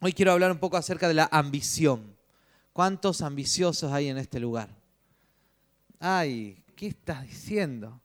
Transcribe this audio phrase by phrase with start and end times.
[0.00, 2.16] Hoy quiero hablar un poco acerca de la ambición.
[2.72, 4.68] ¿Cuántos ambiciosos hay en este lugar?
[5.98, 8.00] Ay, ¿qué estás diciendo?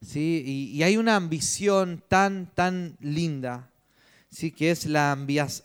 [0.00, 0.72] ¿Sí?
[0.74, 3.70] Y, hay una ambición tan, tan linda,
[4.30, 4.50] ¿sí?
[4.50, 5.14] que es la,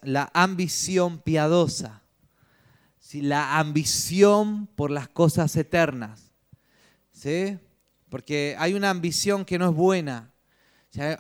[0.02, 2.02] la ambición piadosa,
[3.00, 3.22] ¿sí?
[3.22, 6.32] la ambición por las cosas eternas.
[7.14, 7.58] ¿sí?
[8.10, 10.34] Porque hay una ambición que no es buena,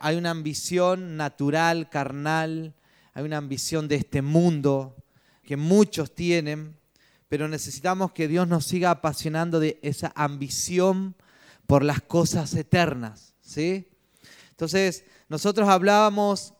[0.01, 2.73] hay una ambición natural, carnal,
[3.15, 4.97] hay una ambición de este mundo
[5.41, 6.77] que muchos tienen,
[7.29, 11.15] pero necesitamos que Dios nos siga apasionando de esa ambición
[11.65, 13.87] por las cosas eternas, ¿sí?
[14.49, 16.55] Entonces, nosotros hablábamos,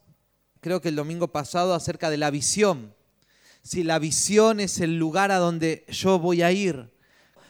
[0.61, 2.95] creo que el domingo pasado, acerca de la visión.
[3.61, 6.89] Si la visión es el lugar a donde yo voy a ir,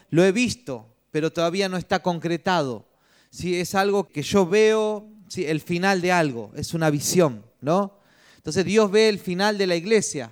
[0.09, 2.87] lo he visto, pero todavía no está concretado.
[3.29, 8.03] Si es algo que yo veo, si el final de algo, es una visión, ¿no?
[8.45, 10.29] Entonces Dios ve el final de la iglesia.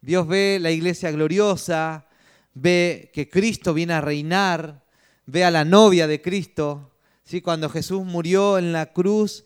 [0.00, 2.06] Dios ve la iglesia gloriosa,
[2.54, 4.86] ve que Cristo viene a reinar,
[5.26, 6.92] ve a la novia de Cristo.
[7.22, 7.42] ¿sí?
[7.42, 9.44] Cuando Jesús murió en la cruz,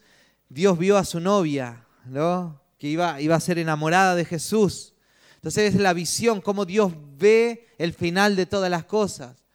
[0.48, 2.61] Dios vio a su novia, ¿no?
[2.78, 4.94] que iba, iba a ser enamorada de Jesús.
[5.34, 9.47] Entonces es la visión, cómo Dios ve el final de todas las cosas.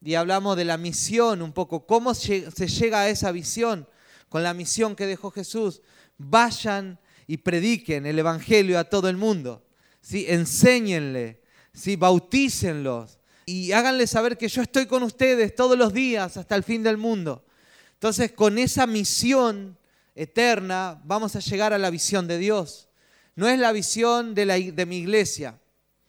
[0.00, 3.86] Y hablamos de la misión un poco, cómo se llega a esa visión
[4.30, 5.82] con la misión que dejó Jesús.
[6.16, 9.66] Vayan y prediquen el Evangelio a todo el mundo.
[10.00, 10.26] ¿sí?
[10.28, 11.96] Enséñenle, ¿sí?
[11.96, 13.18] bautícenlos,
[13.48, 16.96] y háganle saber que yo estoy con ustedes todos los días hasta el fin del
[16.96, 17.44] mundo.
[17.92, 19.78] Entonces, con esa misión
[20.16, 22.88] eterna vamos a llegar a la visión de Dios.
[23.36, 25.60] No es la visión de, la, de mi iglesia,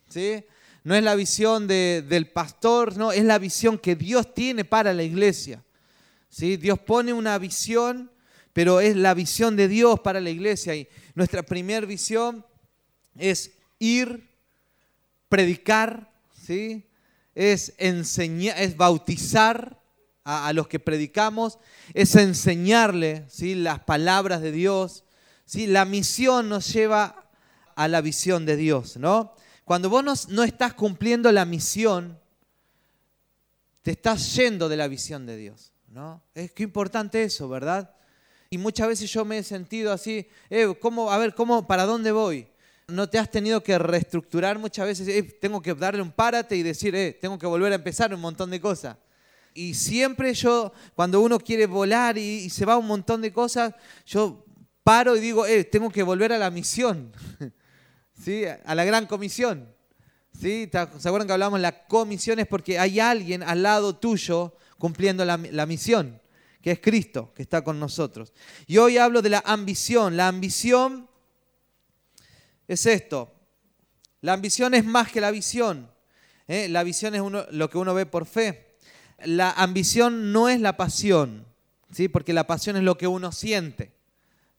[0.10, 0.44] ¿sí?
[0.84, 5.04] no es la visión del pastor, no, es la visión que Dios tiene para la
[5.04, 5.64] iglesia.
[6.30, 6.58] ¿sí?
[6.58, 8.10] Dios pone una visión,
[8.58, 10.74] pero es la visión de Dios para la iglesia.
[10.74, 12.44] Y nuestra primera visión
[13.16, 14.32] es ir,
[15.30, 16.90] predicar, ¿sí?
[17.36, 19.80] es enseñar, es bautizar
[20.24, 21.60] a, los que predicamos,
[21.94, 23.54] es enseñarle ¿sí?
[23.54, 25.04] las palabras de Dios.
[25.46, 25.68] ¿sí?
[25.68, 27.30] La misión nos lleva
[27.76, 29.36] a la visión de Dios, ¿no?
[29.66, 32.20] Cuando vos no, estás cumpliendo la misión,
[33.84, 36.24] te estás yendo de la visión de Dios, ¿no?
[36.34, 37.94] Es que importante eso, ¿verdad?
[38.50, 42.12] Y muchas veces yo me he sentido así, eh, ¿cómo, a ver, ¿cómo, para dónde
[42.12, 42.48] voy?
[42.90, 46.64] no te has tenido que reestructurar muchas veces, eh, tengo que darle un párate y
[46.64, 48.96] decir, eh, tengo que volver a empezar un montón de cosas.
[49.54, 53.74] Y siempre yo, cuando uno quiere volar y, se va un montón de cosas,
[54.06, 54.46] yo
[54.84, 57.12] paro y digo, eh, tengo que volver a la misión,
[58.66, 59.68] a la gran comisión.
[60.40, 60.70] ¿sí?
[60.72, 62.40] ¿Se acuerdan que hablamos de la comisión?
[62.40, 66.22] Es porque hay alguien al lado tuyo cumpliendo la misión,
[66.68, 68.34] que es Cristo, que está con nosotros.
[68.66, 70.18] Y hoy hablo de la ambición.
[70.18, 71.08] La ambición
[72.68, 73.34] es esto.
[74.20, 75.90] La ambición es más que la visión.
[76.46, 76.68] ¿eh?
[76.68, 78.76] La visión es lo que uno ve por fe.
[79.24, 81.46] La ambición no es la pasión,
[81.90, 82.10] ¿sí?
[82.10, 83.94] porque la pasión es lo que uno siente.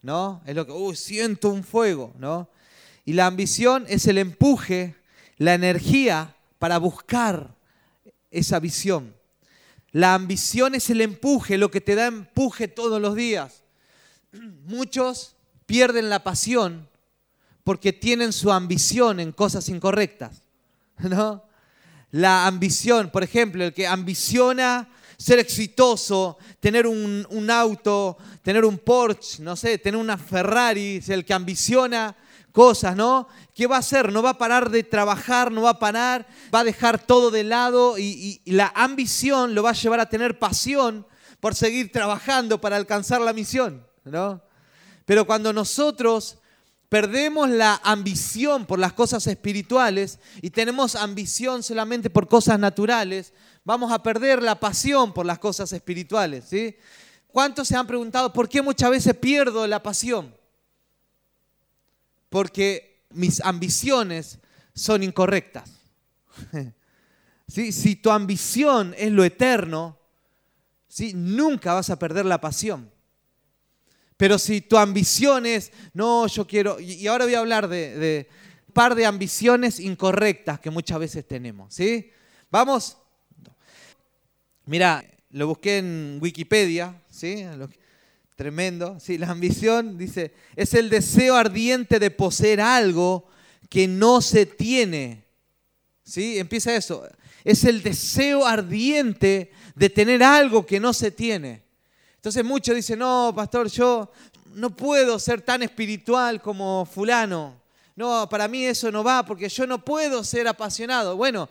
[0.01, 0.41] ¿no?
[0.47, 2.15] Es lo que, uy, siento un fuego.
[2.19, 2.49] ¿no?
[3.05, 4.95] Y la ambición es el empuje,
[5.37, 7.55] la energía para buscar
[8.31, 9.18] esa visión.
[9.93, 13.63] La ambición es el empuje, lo que te da empuje todos los días.
[14.67, 16.89] Muchos pierden la pasión
[17.65, 20.43] porque tienen su ambición en cosas incorrectas.
[20.99, 21.45] ¿no?
[22.11, 24.89] La ambición, por ejemplo, el que ambiciona
[25.19, 31.35] ser exitoso, tener un, auto, tener un Porsche, no sé, tener una Ferrari, el que
[31.35, 32.17] ambiciona
[32.53, 33.29] cosas, ¿no?
[33.59, 34.13] ¿Qué va a hacer?
[34.13, 37.43] No va a parar de trabajar, no va a parar, va a dejar todo de
[37.43, 41.05] lado y, la ambición lo va a llevar a tener pasión
[41.41, 44.41] por seguir trabajando para alcanzar la misión, ¿no?
[45.07, 46.39] Pero cuando nosotros
[46.89, 53.35] Perdemos la ambición por las cosas espirituales y tenemos ambición solamente por cosas naturales.
[53.63, 56.47] Vamos a perder la pasión por las cosas espirituales.
[57.27, 60.35] ¿Cuántos se han preguntado por qué muchas veces pierdo la pasión?
[62.31, 64.39] Porque mis ambiciones
[64.75, 65.71] son incorrectas.
[67.49, 69.99] Si tu ambición es lo eterno,
[70.87, 71.15] ¿sí?
[71.15, 72.91] nunca vas a perder la pasión.
[74.19, 78.29] Pero si tu ambición es, no, yo quiero, y ahora voy a hablar de,
[78.67, 82.11] un par de ambiciones incorrectas que muchas veces tenemos, ¿sí?
[82.51, 82.99] Vamos.
[84.67, 87.47] Mira, lo busqué en Wikipedia, ¿sí?
[88.39, 89.01] Tremendo.
[89.01, 93.27] Sí, la ambición, dice, es el deseo ardiente de poseer algo
[93.69, 95.25] que no se tiene.
[96.05, 96.39] ¿Sí?
[96.39, 97.05] Empieza eso.
[97.43, 101.65] Es el deseo ardiente de tener algo que no se tiene.
[102.15, 104.13] Entonces muchos dicen, no, pastor, yo
[104.55, 107.61] no puedo ser tan espiritual como fulano.
[107.97, 111.17] no, para mí eso no va porque yo no puedo ser apasionado.
[111.17, 111.49] Bueno,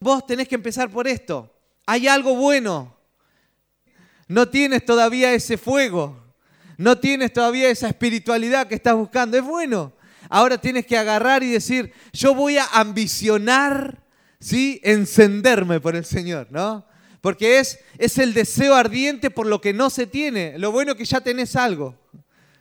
[0.00, 1.54] vos tenés que empezar por esto.
[1.84, 2.93] Hay algo bueno.
[4.28, 6.22] No tienes todavía ese fuego.
[6.76, 9.36] No tienes todavía esa espiritualidad que estás buscando.
[9.36, 9.92] Es bueno.
[10.28, 14.02] Ahora tienes que agarrar y decir, yo voy a ambicionar,
[14.40, 14.80] ¿sí?
[14.82, 16.86] Encenderme por el Señor, ¿no?
[17.20, 20.58] Porque es, es el deseo ardiente por lo que no se tiene.
[20.58, 21.98] Lo bueno es que ya tenés algo,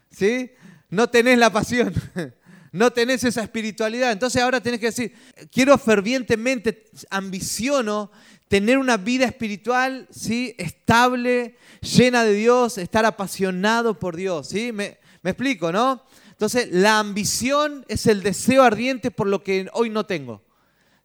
[0.10, 0.52] ¿sí?
[0.90, 1.94] No tenés la pasión,
[2.72, 4.12] no tenés esa espiritualidad.
[4.12, 5.16] Entonces ahora tenés que decir,
[5.52, 8.12] quiero fervientemente, ambiciono
[8.48, 10.56] tener una vida espiritual, ¿sí?
[10.58, 14.72] Estable, llena de Dios, estar apasionado por Dios, ¿sí?
[14.72, 16.04] Me, explico, ¿no?
[16.32, 20.44] Entonces, la ambición es el deseo ardiente por lo que hoy no tengo.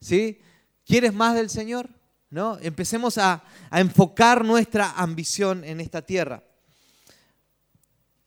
[0.00, 0.40] ¿Sí?
[0.84, 1.88] ¿Quieres más del Señor?
[2.30, 2.58] ¿No?
[2.60, 6.42] Empecemos a enfocar nuestra ambición en esta tierra.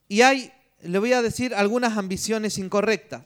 [0.08, 3.24] Y hay, le voy a decir, algunas ambiciones incorrectas.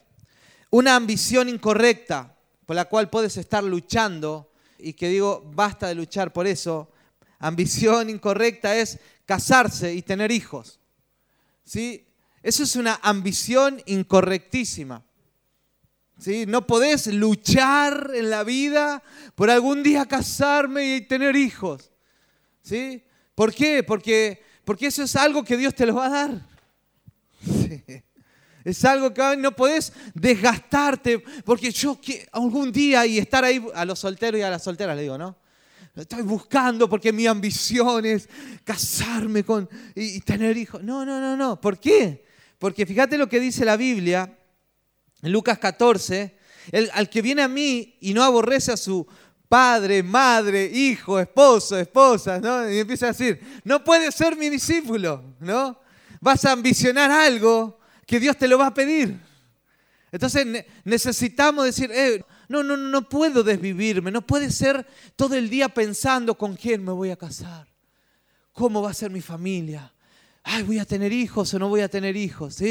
[0.70, 6.32] Una ambición incorrecta por la cual puedes estar luchando y que digo, basta de luchar
[6.32, 6.90] por eso.
[7.38, 10.80] Ambición incorrecta es casarse y tener hijos.
[11.64, 12.06] ¿Sí?
[12.42, 15.04] Eso es una ambición incorrectísima.
[16.18, 16.46] ¿Sí?
[16.46, 19.02] No podés luchar en la vida
[19.34, 21.90] por algún día casarme y tener hijos.
[22.62, 23.04] ¿Sí?
[23.34, 23.82] ¿Por qué?
[23.82, 26.48] Porque, porque eso es algo que Dios te lo va a dar.
[28.66, 32.00] Es algo que no podés desgastarte, porque yo
[32.32, 35.36] algún día y estar ahí a los solteros y a las solteras le digo, ¿no?
[35.94, 38.28] Estoy buscando porque mi ambición es
[38.64, 40.82] casarme con y, tener hijos.
[40.82, 41.60] No, no, no, no.
[41.60, 42.24] ¿Por qué?
[42.58, 44.36] Porque fíjate lo que dice la Biblia
[45.22, 46.36] en Lucas 14,
[46.72, 49.06] el, al que viene a mí y no aborrece a su
[49.48, 52.68] padre, madre, hijo, esposo, esposa, ¿no?
[52.68, 55.78] Y empieza a decir, no puede ser mi discípulo, ¿no?
[56.20, 57.76] Vas a ambicionar algo
[58.06, 59.18] que Dios te lo va a pedir.
[60.12, 64.86] Entonces necesitamos decir, eh, no, no, no puedo desvivirme, no puede ser
[65.16, 67.66] todo el día pensando con quién me voy a casar,
[68.52, 69.92] cómo va a ser mi familia,
[70.44, 72.62] ay, voy a tener hijos o no voy a tener hijos.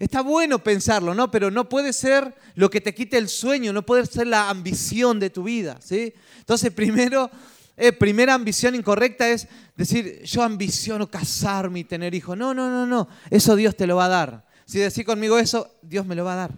[0.00, 1.30] Está bueno pensarlo, ¿no?
[1.30, 5.20] Pero no puede ser lo que te quite el sueño, no puede ser la ambición
[5.20, 6.12] de tu vida, ¿sí?
[6.38, 7.30] Entonces, primero,
[7.76, 9.46] eh, primera ambición incorrecta es
[9.76, 12.36] decir, yo ambiciono casarme y tener hijos.
[12.36, 14.49] No, no, no, no, eso Dios te lo va a dar.
[14.70, 16.52] Si decís conmigo eso, Dios me lo va a dar,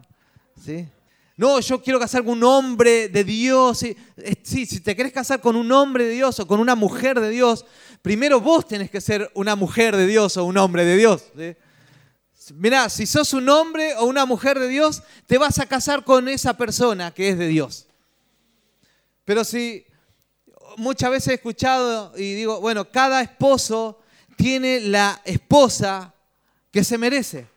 [0.62, 0.86] ¿sí?
[1.34, 3.78] No, yo quiero casar con un hombre de Dios.
[3.78, 7.30] Sí, si te querés casar con un hombre de Dios o con una mujer de
[7.30, 7.64] Dios,
[8.02, 11.24] primero vos tenés que ser una mujer de Dios o un hombre de Dios.
[12.52, 16.28] Mirá, si sos un hombre o una mujer de Dios, te vas a casar con
[16.28, 17.86] esa persona que es de Dios.
[19.24, 19.86] Pero si
[20.76, 24.00] muchas veces he escuchado y digo, bueno, cada esposo
[24.36, 26.12] tiene la esposa
[26.70, 27.50] que se merece.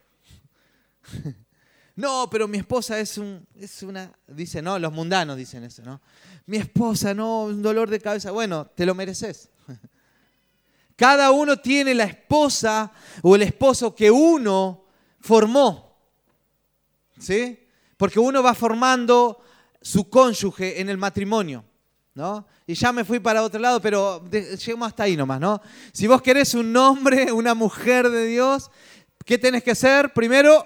[1.95, 3.47] No, pero mi esposa es, un,
[3.83, 6.01] una, dice, no, los mundanos dicen eso, ¿no?
[6.45, 8.31] Mi esposa, no, un dolor de cabeza.
[8.31, 9.49] Bueno, te lo mereces.
[10.97, 12.91] Cada uno tiene la esposa
[13.21, 14.85] o el esposo que uno
[15.21, 15.95] formó.
[17.17, 17.65] ¿Sí?
[17.95, 19.41] Porque uno va formando
[19.81, 21.63] su cónyuge en el matrimonio.
[22.13, 22.45] ¿No?
[22.65, 25.61] Y ya me fui para otro lado, pero llegamos hasta ahí nomás, ¿no?
[25.91, 28.71] Si vos querés un hombre, una mujer de Dios,
[29.25, 30.13] ¿qué tenés que hacer?
[30.13, 30.65] Primero,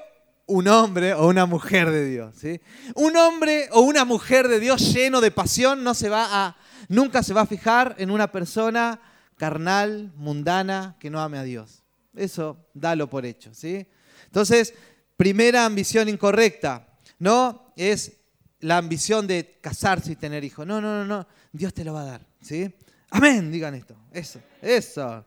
[0.50, 2.36] un hombre o una mujer de Dios.
[2.36, 2.60] ¿sí?
[2.96, 7.24] Un hombre o una mujer de Dios lleno de pasión no se va a, nunca
[7.24, 9.00] se va a fijar en una persona
[9.38, 11.84] carnal, mundana, que no ame a Dios.
[12.16, 13.54] Eso dalo por hecho.
[13.54, 13.88] ¿sí?
[14.26, 14.74] Entonces,
[15.16, 17.72] primera ambición incorrecta, ¿no?
[17.76, 18.18] Es
[18.62, 20.66] la ambición de casarse y tener hijos.
[20.66, 21.28] No, no, no, no.
[21.52, 22.28] Dios te lo va a dar.
[22.42, 22.74] ¿sí?
[23.12, 23.96] Amén, digan esto.
[24.12, 25.26] Eso, eso.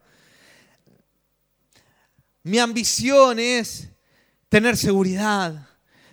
[2.42, 3.88] Mi ambición es
[4.52, 5.66] tener seguridad,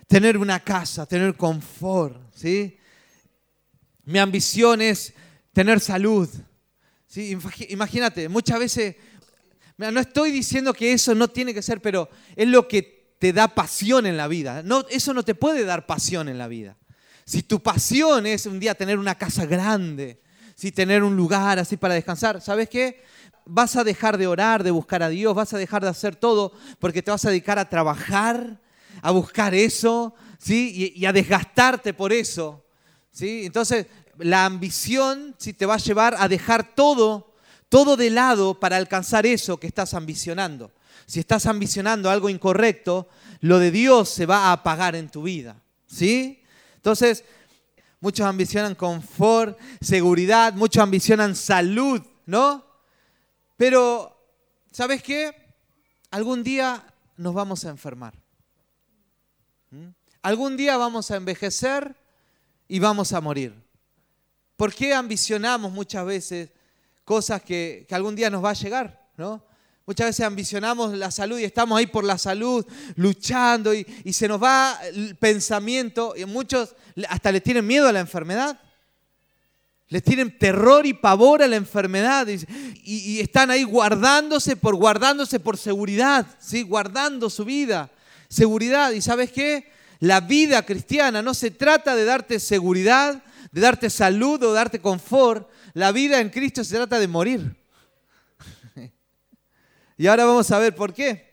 [0.06, 2.78] tener una casa, tener confort, ¿sí?
[4.04, 5.12] Mi ambición es
[5.52, 6.26] tener salud.
[7.06, 7.36] ¿sí?
[7.68, 8.96] Imagínate, muchas veces,
[9.76, 13.46] no estoy diciendo que eso no tiene que ser, pero es lo que te da
[13.48, 14.62] pasión en la vida.
[14.62, 16.78] No, eso no te puede dar pasión en la vida.
[17.26, 20.22] Si tu pasión es un día tener una casa grande,
[20.56, 23.04] si tener un lugar así para descansar, ¿sabes qué?
[23.50, 26.52] Vas a dejar de orar, de buscar a Dios, vas a dejar de hacer todo
[26.78, 28.60] porque te vas a dedicar a trabajar,
[29.02, 30.94] a buscar eso, ¿sí?
[30.94, 32.64] Y, a desgastarte por eso,
[33.10, 33.44] ¿sí?
[33.44, 33.86] Entonces,
[34.18, 35.52] la ambición ¿sí?
[35.52, 37.34] te va a llevar a dejar todo,
[37.68, 40.70] todo de lado para alcanzar eso que estás ambicionando.
[41.06, 43.08] Si estás ambicionando algo incorrecto,
[43.40, 46.40] lo de Dios se va a apagar en tu vida, ¿sí?
[46.76, 47.24] Entonces,
[47.98, 52.69] muchos ambicionan confort, seguridad, muchos ambicionan salud, ¿no?
[53.60, 54.16] Pero,
[54.70, 55.34] ¿sabes qué?
[56.10, 56.82] Algún día
[57.18, 58.14] nos vamos a enfermar.
[59.68, 59.88] ¿Mm?
[60.22, 61.94] Algún día vamos a envejecer
[62.68, 63.52] y vamos a morir.
[64.56, 66.48] ¿Por qué ambicionamos muchas veces
[67.04, 69.06] cosas que, algún día nos va a llegar?
[69.18, 69.44] ¿no?
[69.84, 74.42] Muchas veces ambicionamos la salud y estamos ahí por la salud, luchando y, se nos
[74.42, 76.74] va el pensamiento y muchos
[77.10, 78.58] hasta le tienen miedo a la enfermedad.
[79.90, 85.58] Les tienen terror y pavor a la enfermedad y, están ahí guardándose por guardándose por
[85.58, 86.62] seguridad, ¿sí?
[86.62, 87.90] guardando su vida,
[88.28, 88.92] seguridad.
[88.92, 89.72] ¿Y sabes qué?
[89.98, 95.50] La vida cristiana no se trata de darte seguridad, de darte salud o darte confort.
[95.74, 97.56] La vida en Cristo se trata de morir.
[99.98, 101.30] y ahora vamos a ver por qué.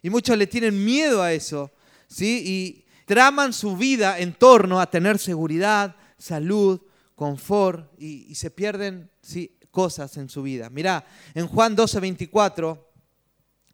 [0.00, 1.72] Y muchos le tienen miedo a eso,
[2.06, 2.42] ¿sí?
[2.46, 6.80] Y traman su vida en torno a tener seguridad, salud,
[7.14, 9.56] confort y, se pierden ¿sí?
[9.70, 10.70] cosas en su vida.
[10.70, 12.92] Mirá, en Juan 12, 24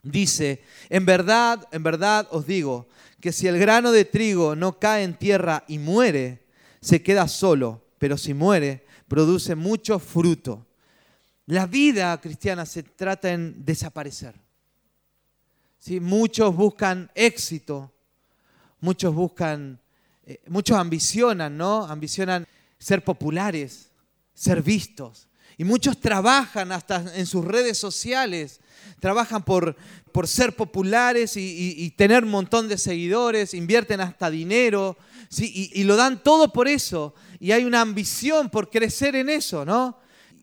[0.02, 2.88] dice, en verdad, en verdad os digo,
[3.20, 6.46] que si el grano de trigo no cae en tierra y muere,
[6.80, 10.66] se queda solo, pero si muere, produce mucho fruto.
[11.46, 14.34] La vida cristiana se trata en desaparecer.
[15.78, 15.98] ¿Sí?
[15.98, 17.92] Muchos buscan éxito,
[18.80, 19.80] muchos buscan,
[20.24, 21.84] eh, muchos ambicionan, ¿no?
[21.84, 22.46] Ambicionan
[22.80, 23.92] ser populares,
[24.34, 25.28] ser vistos.
[25.56, 28.60] Y muchos trabajan hasta en sus redes sociales,
[28.98, 29.76] trabajan por,
[30.10, 34.96] por ser populares y, tener un montón de seguidores, invierten hasta dinero,
[35.28, 35.70] ¿sí?
[35.74, 37.14] y, lo dan todo por eso.
[37.38, 39.98] Y hay una ambición por crecer en eso, ¿no?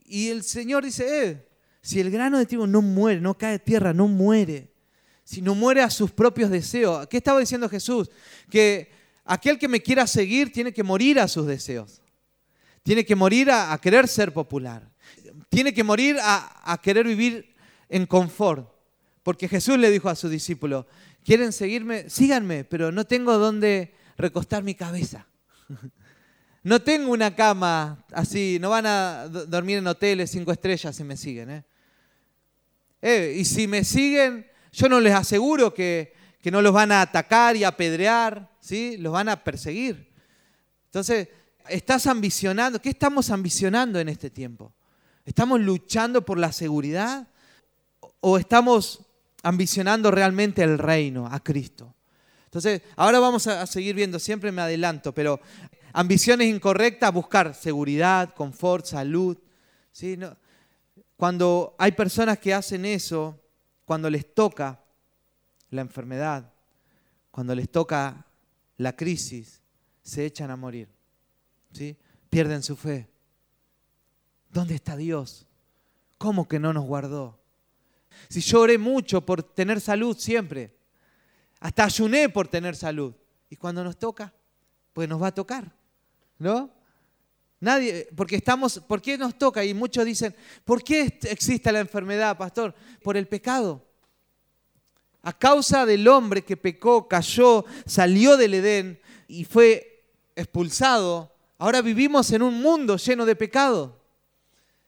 [0.05, 1.47] Y el Señor dice, eh,
[1.81, 4.71] si el grano de trigo no muere, no cae de tierra, no muere,
[5.23, 7.07] si no muere a sus propios deseos.
[7.07, 8.09] ¿Qué estaba diciendo Jesús?
[8.49, 8.91] Que
[9.25, 12.01] aquel que me quiera seguir tiene que morir a sus deseos.
[12.87, 14.89] Tiene que morir a, querer ser popular.
[15.49, 17.53] Tiene que morir a, querer vivir
[17.89, 18.65] en confort.
[19.23, 20.85] Porque Jesús le dijo a sus discípulos,
[21.21, 22.09] ¿quieren seguirme?
[22.09, 25.27] Síganme, pero no tengo dónde recostar mi cabeza.
[26.63, 31.15] No tengo una cama así, no van a dormir en hoteles cinco estrellas si me
[31.15, 31.49] siguen.
[31.49, 31.63] ¿eh?
[33.01, 36.99] Eh, y si me siguen, yo no les aseguro que, que, no los van a
[36.99, 38.97] atacar y apedrear, ¿sí?
[38.97, 40.11] los van a perseguir.
[40.87, 41.29] Entonces,
[41.69, 44.73] estás ambicionando, ¿qué estamos ambicionando en este tiempo?
[45.25, 47.27] ¿Estamos luchando por la seguridad
[48.19, 49.01] o estamos
[49.43, 51.93] ambicionando realmente el reino, a Cristo?
[52.45, 55.39] Entonces, ahora vamos a seguir viendo, siempre me adelanto, pero
[55.93, 59.37] ambiciones incorrectas, buscar seguridad, confort, salud.
[59.91, 60.17] ¿sí?
[61.15, 63.41] cuando hay personas que hacen eso,
[63.83, 64.83] cuando les toca
[65.71, 66.53] la enfermedad,
[67.31, 68.25] cuando les toca
[68.77, 69.61] la crisis,
[70.03, 70.96] se echan a morir.
[72.29, 73.07] Pierden su fe.
[74.49, 75.45] ¿Dónde está Dios?
[76.17, 77.39] ¿Cómo que no nos guardó?
[78.29, 80.75] Si lloré mucho por tener salud siempre,
[81.59, 83.13] hasta ayuné por tener salud.
[83.49, 84.33] Y cuando nos toca,
[84.93, 85.71] pues nos va a tocar,
[86.39, 86.71] ¿no?
[87.59, 89.63] Nadie, porque estamos, ¿por qué nos toca?
[89.63, 92.75] Y muchos dicen, ¿por qué existe la enfermedad, pastor?
[93.01, 93.83] Por el pecado.
[95.23, 100.05] A causa del hombre que pecó, cayó, salió del Edén y fue
[100.35, 103.99] expulsado Ahora vivimos en un mundo lleno de pecado.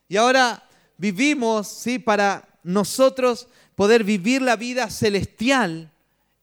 [0.08, 2.00] Y ahora vivimos, ¿sí?
[2.00, 5.92] Para nosotros poder vivir la vida celestial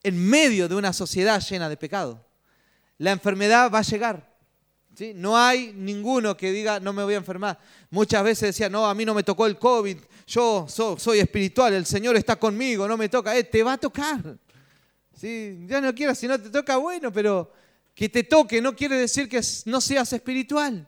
[0.03, 2.25] en medio de una sociedad llena de pecado.
[2.97, 4.27] La enfermedad va a llegar.
[4.95, 5.13] ¿sí?
[5.15, 7.59] No hay ninguno que diga, no me voy a enfermar.
[7.89, 11.85] Muchas veces decía, no, a mí no me tocó el COVID, yo soy, espiritual, el
[11.85, 13.37] Señor está conmigo, no me toca.
[13.37, 14.37] Eh, te va a tocar.
[15.15, 15.65] ¿sí?
[15.67, 17.51] Ya no quiero, si no te toca, bueno, pero
[17.97, 20.87] que te toque no quiere decir que no seas espiritual.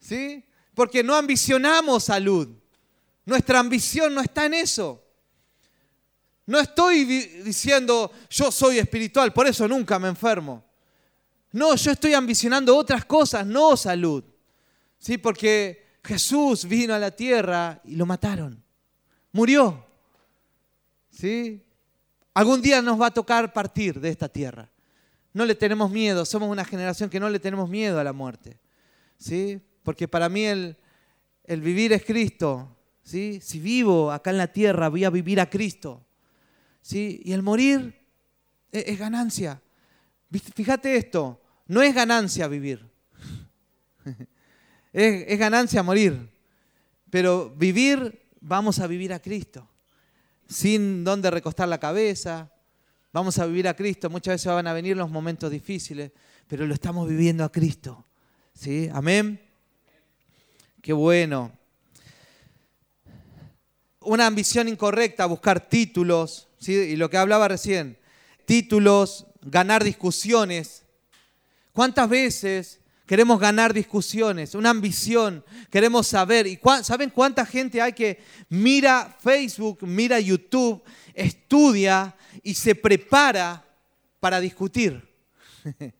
[0.00, 0.42] ¿Sí?
[0.74, 2.48] Porque no ambicionamos salud.
[3.26, 5.04] Nuestra ambición no está en eso.
[6.46, 10.64] No estoy diciendo yo soy espiritual, por eso nunca me enfermo.
[11.50, 14.24] No, yo estoy ambicionando otras cosas, no salud.
[14.98, 15.18] ¿Sí?
[15.18, 18.64] Porque Jesús vino a la tierra y lo mataron.
[19.32, 19.84] Murió.
[21.10, 21.62] ¿Sí?
[22.32, 24.71] Algún día nos va a tocar partir de esta tierra.
[25.32, 28.58] No le tenemos miedo, somos una generación que no le tenemos miedo a la muerte.
[29.16, 29.60] ¿sí?
[29.82, 30.76] Porque para mí el,
[31.46, 32.76] vivir es Cristo.
[33.02, 33.40] ¿sí?
[33.42, 36.04] Si vivo acá en la tierra, voy a vivir a Cristo.
[36.82, 37.22] ¿sí?
[37.24, 38.06] Y el morir
[38.70, 39.62] es, ganancia.
[40.54, 42.90] Fíjate esto, no es ganancia vivir.
[44.92, 46.30] es, es ganancia morir.
[47.08, 49.68] Pero vivir, vamos a vivir a Cristo.
[50.46, 52.52] Sin dónde recostar la cabeza,
[53.12, 54.08] Vamos a vivir a Cristo.
[54.08, 56.12] Muchas veces van a venir los momentos difíciles,
[56.48, 58.06] pero lo estamos viviendo a Cristo.
[58.54, 58.88] ¿Sí?
[58.92, 59.40] Amén.
[60.80, 61.52] Qué bueno.
[64.00, 66.72] Una ambición incorrecta, buscar títulos, ¿sí?
[66.72, 67.98] y lo que hablaba recién,
[68.46, 70.84] títulos, ganar discusiones.
[71.72, 74.54] ¿Cuántas veces queremos ganar discusiones?
[74.54, 76.46] Una ambición, queremos saber.
[76.46, 80.82] ¿Y saben cuánta gente hay que mira Facebook, mira YouTube,
[81.14, 83.64] estudia y se prepara
[84.20, 85.08] para discutir?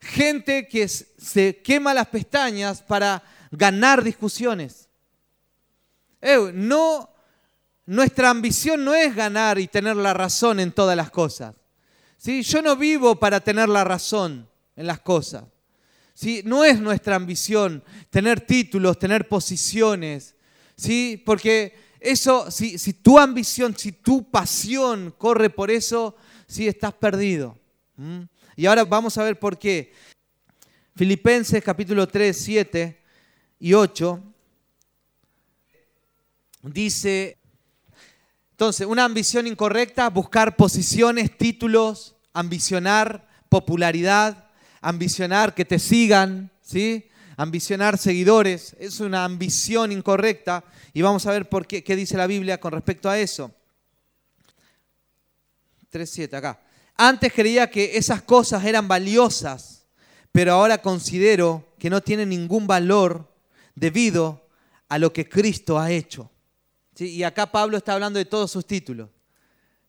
[0.00, 4.88] gente que se quema las pestañas para ganar discusiones.
[6.54, 7.08] no,
[7.86, 11.54] nuestra ambición no es ganar y tener la razón en todas las cosas.
[12.16, 12.42] ¿Sí?
[12.42, 15.44] Yo no vivo para tener la razón en las cosas.
[16.44, 20.34] No es nuestra ambición tener títulos, tener posiciones.
[20.76, 21.22] ¿Sí?
[21.24, 27.58] Porque eso, si, si tu ambición, si tu pasión corre por eso, sí estás perdido.
[28.56, 29.92] Y ahora vamos a ver por qué.
[30.94, 33.02] Filipenses capítulo 3, 7
[33.60, 34.22] y 8
[36.62, 37.38] dice,
[38.50, 44.46] entonces, una ambición incorrecta, buscar posiciones, títulos, ambicionar popularidad,
[44.82, 47.08] ambicionar que te sigan, ¿sí?
[47.36, 52.26] Ambicionar seguidores, es una ambición incorrecta y vamos a ver por qué, qué dice la
[52.26, 53.50] Biblia con respecto a eso.
[55.90, 56.60] 3.7 acá.
[56.96, 59.86] Antes creía que esas cosas eran valiosas,
[60.30, 63.32] pero ahora considero que no tienen ningún valor
[63.74, 64.46] debido
[64.88, 66.30] a lo que Cristo ha hecho.
[66.98, 69.08] Y acá Pablo está hablando de todos sus títulos.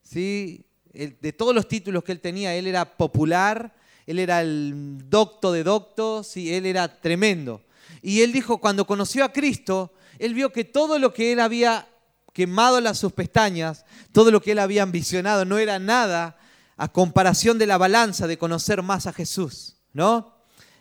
[0.02, 0.64] ¿sí?
[0.92, 3.74] De todos los títulos que él tenía, él era popular,
[4.06, 7.62] él era el docto de doctos, y él era tremendo.
[8.02, 11.88] Y él dijo, cuando conoció a Cristo, él vio que todo lo que él había
[12.32, 16.36] quemado las sus pestañas, todo lo que él había ambicionado, no era nada
[16.76, 20.34] a comparación de la balanza de conocer más a Jesús, ¿no?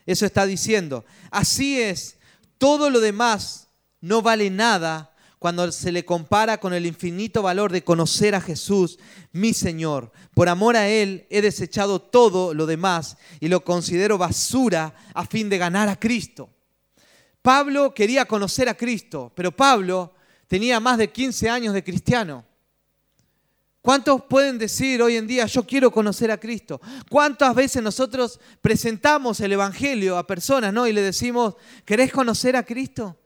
[0.06, 1.06] Eso está diciendo.
[1.32, 2.18] Así es,
[2.58, 3.70] todo lo demás
[4.02, 5.13] no vale nada
[5.44, 8.98] cuando se le compara con el infinito valor de conocer a Jesús,
[9.34, 10.10] mi Señor.
[10.34, 15.50] Por amor a Él he desechado todo lo demás y lo considero basura a fin
[15.50, 16.50] de ganar a Cristo.
[17.42, 20.14] Pablo quería conocer a Cristo, pero Pablo
[20.48, 22.46] tenía más de 15 años de cristiano.
[23.82, 26.80] ¿Cuántos pueden decir hoy en día, yo quiero conocer a Cristo?
[27.10, 30.88] ¿Cuántas veces nosotros presentamos el Evangelio a personas ¿no?
[30.88, 33.18] y le decimos, ¿querés conocer a Cristo?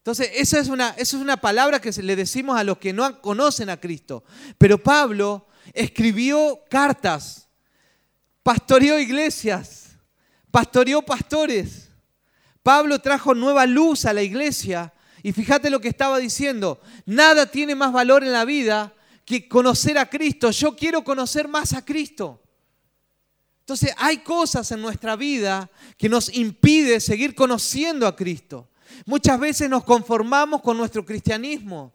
[0.00, 3.68] Entonces, esa es, una, es una palabra que le decimos a los que no conocen
[3.68, 4.24] a Cristo.
[4.56, 7.48] Pero Pablo escribió cartas,
[8.42, 9.90] pastoreó iglesias,
[10.50, 11.90] pastoreó pastores.
[12.62, 14.94] Pablo trajo nueva luz a la iglesia.
[15.22, 18.94] Y fíjate lo que estaba diciendo, nada tiene más valor en la vida
[19.26, 20.50] que conocer a Cristo.
[20.50, 22.40] Yo quiero conocer más a Cristo.
[23.60, 28.70] Entonces hay cosas en nuestra vida que nos impide seguir conociendo a Cristo.
[29.06, 31.92] Muchas veces nos conformamos con nuestro cristianismo.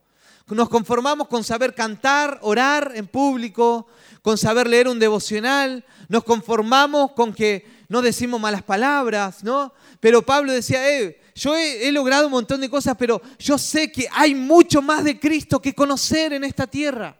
[0.47, 3.87] Nos conformamos con saber cantar, orar en público,
[4.21, 5.83] con saber leer un devocional.
[6.07, 9.73] Nos conformamos con que no decimos malas palabras, ¿no?
[9.99, 13.91] Pero Pablo decía, eh, yo he, he, logrado un montón de cosas, pero yo sé
[13.91, 17.19] que hay mucho más de Cristo que conocer en esta tierra.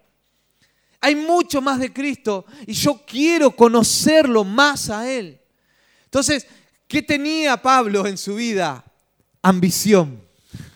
[1.02, 5.40] Hay mucho más de Cristo y yo quiero conocerlo más a Él.
[6.06, 6.48] Entonces,
[6.88, 8.85] ¿qué tenía Pablo en su vida?
[9.46, 10.20] Ambición.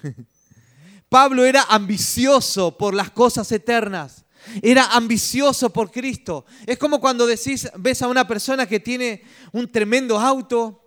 [1.10, 4.24] Pablo era ambicioso por las cosas eternas.
[4.62, 6.46] Era ambicioso por Cristo.
[6.68, 10.84] Es como cuando decís, ves a una persona que tiene un tremendo auto,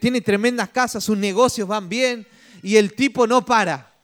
[0.00, 2.26] tiene tremendas casas, sus negocios van bien
[2.60, 3.94] y el tipo no para.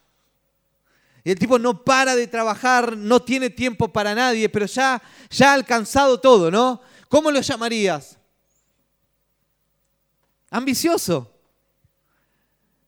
[1.25, 5.51] Y el tipo no para de trabajar, no tiene tiempo para nadie, pero ya, ya
[5.51, 6.81] ha alcanzado todo, ¿no?
[7.09, 8.17] ¿Cómo lo llamarías?
[10.51, 11.38] Ambicioso.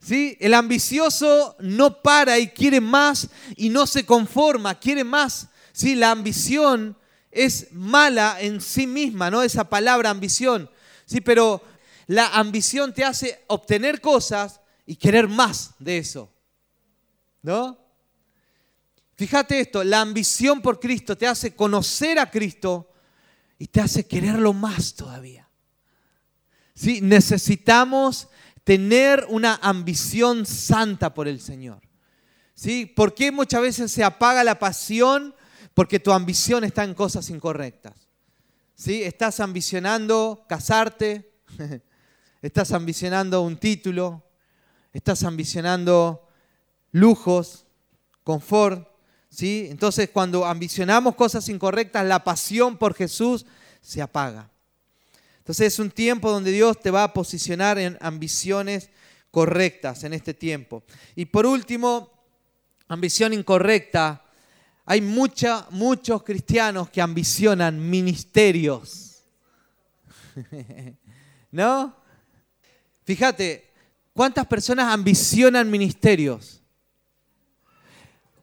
[0.01, 0.35] ¿Sí?
[0.39, 5.47] El ambicioso no para y quiere más y no se conforma, quiere más.
[5.71, 5.95] ¿Sí?
[5.95, 6.97] La ambición
[7.29, 9.43] es mala en sí misma, ¿no?
[9.43, 10.69] Esa palabra ambición.
[11.05, 11.21] ¿Sí?
[11.21, 11.63] Pero
[12.07, 16.31] la ambición te hace obtener cosas y querer más de eso.
[17.43, 17.77] ¿No?
[19.15, 22.91] Fíjate esto, la ambición por Cristo te hace conocer a Cristo
[23.59, 25.47] y te hace quererlo más todavía.
[26.73, 27.01] ¿Sí?
[27.01, 28.29] Necesitamos
[28.63, 31.81] tener una ambición santa por el Señor.
[32.53, 32.85] ¿Sí?
[32.85, 35.33] ¿Por qué muchas veces se apaga la pasión?
[35.73, 38.07] Porque tu ambición está en cosas incorrectas.
[38.75, 39.03] ¿Sí?
[39.03, 41.33] Estás ambicionando casarte,
[42.41, 44.23] estás ambicionando un título,
[44.93, 46.27] estás ambicionando
[46.91, 47.65] lujos,
[48.23, 48.91] confort,
[49.39, 53.45] entonces cuando ambicionamos cosas incorrectas, la pasión por Jesús
[53.81, 54.50] se apaga.
[55.41, 58.91] Entonces es un tiempo donde Dios te va a posicionar en ambiciones
[59.31, 60.83] correctas en este tiempo.
[61.15, 62.11] Y por último,
[62.87, 64.23] ambición incorrecta,
[64.85, 69.23] Hay mucha, muchos cristianos que ambicionan ministerios.
[71.51, 71.95] ¿No?
[73.03, 73.71] Fíjate,
[74.13, 76.61] ¿cuántas personas ambicionan ministerios?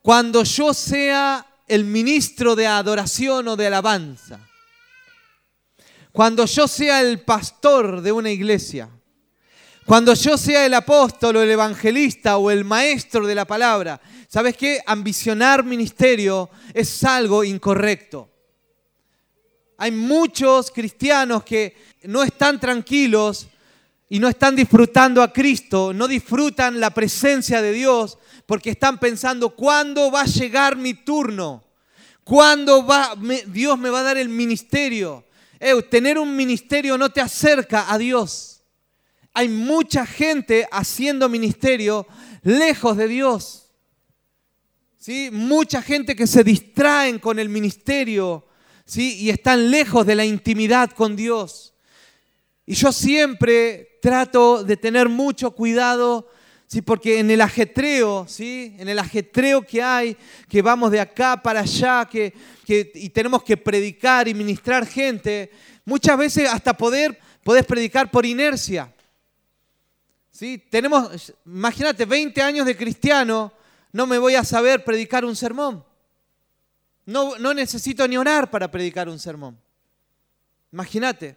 [0.03, 4.48] Cuando yo sea el ministro de adoración o de alabanza,
[6.19, 8.91] cuando yo sea el pastor de una iglesia,
[9.87, 14.57] cuando yo sea el apóstol o el evangelista o el maestro de la palabra, ¿sabes
[14.57, 14.81] qué?
[14.85, 18.29] Ambicionar ministerio es algo incorrecto.
[19.77, 23.47] Hay muchos cristianos que no están tranquilos
[24.09, 29.51] y no están disfrutando a Cristo, no disfrutan la presencia de Dios porque están pensando,
[29.51, 31.63] ¿cuándo va a llegar mi turno?
[32.25, 33.15] ¿Cuándo va,
[33.47, 35.28] Dios me va a dar el ministerio?
[35.91, 38.59] Tener un ministerio no te acerca a Dios
[39.39, 42.09] hay mucha gente haciendo ministerio
[42.43, 43.71] lejos de Dios.
[44.97, 45.31] ¿Sí?
[45.31, 48.45] Mucha gente que se distraen con el ministerio
[48.85, 49.17] ¿sí?
[49.17, 51.73] y están lejos de la intimidad con Dios.
[52.67, 56.29] Y yo siempre trato de tener mucho cuidado,
[56.69, 56.83] ¿sí?
[56.83, 58.77] porque en el ajetreo, ¿sí?
[58.79, 60.17] en el ajetreo que hay,
[60.49, 62.33] que vamos de acá para allá, que,
[62.65, 65.51] que, y tenemos que predicar y ministrar gente,
[65.85, 68.95] muchas veces hasta poder, podés predicar por inercia.
[70.71, 73.53] Tenemos, imagínate, 20 años de cristiano,
[73.91, 75.85] no me voy a saber predicar un sermón.
[77.07, 79.59] No, no necesito ni orar para predicar un sermón.
[80.71, 81.37] Imagínate.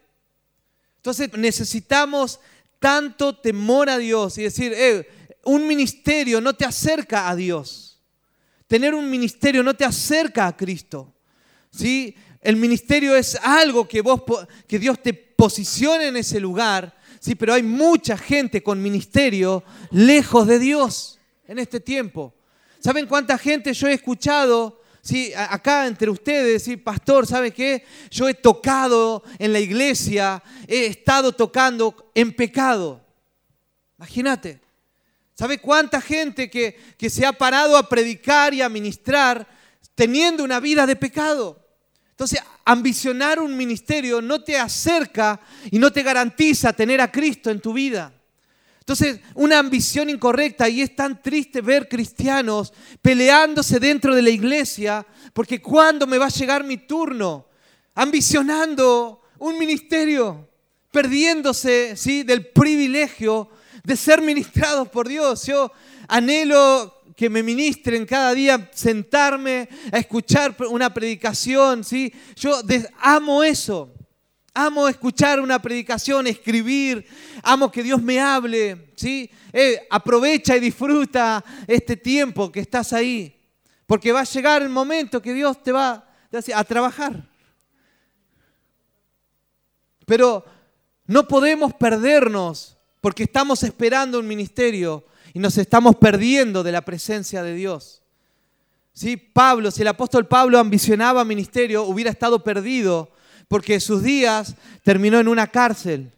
[0.98, 2.38] Entonces necesitamos
[2.82, 5.08] tanto temor a Dios y decir, eh,
[5.44, 8.00] un ministerio no te acerca a Dios.
[8.66, 11.14] Tener un ministerio no te acerca a Cristo.
[11.70, 12.14] ¿sí?
[12.40, 14.22] El ministerio es algo que, vos,
[14.66, 20.44] que Dios te posicione en ese lugar Sí, pero hay mucha gente con ministerio lejos
[20.48, 22.34] de Dios en este tiempo.
[22.80, 24.80] ¿Saben cuánta gente yo he escuchado?
[25.02, 27.84] Sí, acá entre ustedes, pastor, ¿sabe qué?
[28.10, 33.00] Yo he tocado en la iglesia, he estado tocando en pecado.
[33.98, 34.60] Imagínate.
[35.42, 39.44] ¿Sabe cuánta gente que, que se ha parado a predicar y a ministrar
[39.96, 41.66] teniendo una vida de pecado?
[42.10, 47.60] Entonces, ambicionar un ministerio no te acerca y no te garantiza tener a Cristo en
[47.60, 48.14] tu vida.
[48.78, 55.04] Entonces, una ambición incorrecta y es tan triste ver cristianos peleándose dentro de la iglesia
[55.32, 57.48] porque cuando me va a llegar mi turno,
[57.96, 60.48] ambicionando un ministerio,
[60.92, 62.22] perdiéndose ¿sí?
[62.22, 63.50] del privilegio
[63.84, 65.46] de ser ministrados por Dios.
[65.46, 65.72] Yo
[66.08, 72.12] anhelo que me ministren cada día, sentarme a escuchar una predicación, ¿sí?
[72.36, 72.60] Yo
[73.00, 73.92] amo eso.
[74.54, 77.06] Amo escuchar una predicación, escribir,
[77.42, 79.30] amo que Dios me hable, ¿sí?
[79.50, 83.34] Eh, aprovecha y disfruta este tiempo que estás ahí,
[83.86, 86.06] porque va a llegar el momento que Dios te va
[86.54, 87.26] a trabajar.
[90.04, 90.44] Pero
[91.06, 97.42] no podemos perdernos porque estamos esperando un ministerio y nos estamos perdiendo de la presencia
[97.42, 98.00] de Dios.
[98.92, 99.16] ¿Sí?
[99.16, 103.10] Pablo, si el apóstol Pablo ambicionaba ministerio, hubiera estado perdido
[103.48, 106.12] porque sus días terminó en una cárcel,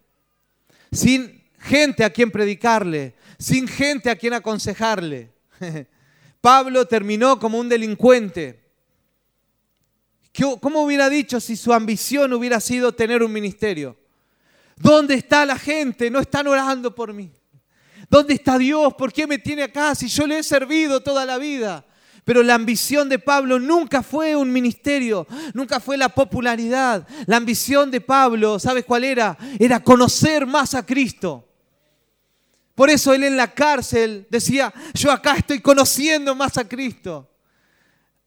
[0.93, 5.33] sin gente a quien predicarle, sin gente a quien aconsejarle.
[6.43, 8.63] Pablo terminó como un delincuente.
[10.61, 13.97] ¿Cómo hubiera dicho si su ambición hubiera sido tener un ministerio?
[14.77, 16.11] ¿Dónde está la gente?
[16.11, 17.31] No están orando por mí.
[18.09, 18.95] ¿Dónde está Dios?
[18.95, 21.85] ¿Por qué me tiene acá si yo le he servido toda la vida?
[22.25, 27.07] Pero la ambición de Pablo nunca fue un ministerio, nunca fue la popularidad.
[27.27, 29.37] La ambición de Pablo, ¿sabes cuál era?
[29.59, 31.47] Era conocer más a Cristo.
[32.75, 37.31] Por eso él en la cárcel decía, yo acá estoy conociendo más a Cristo.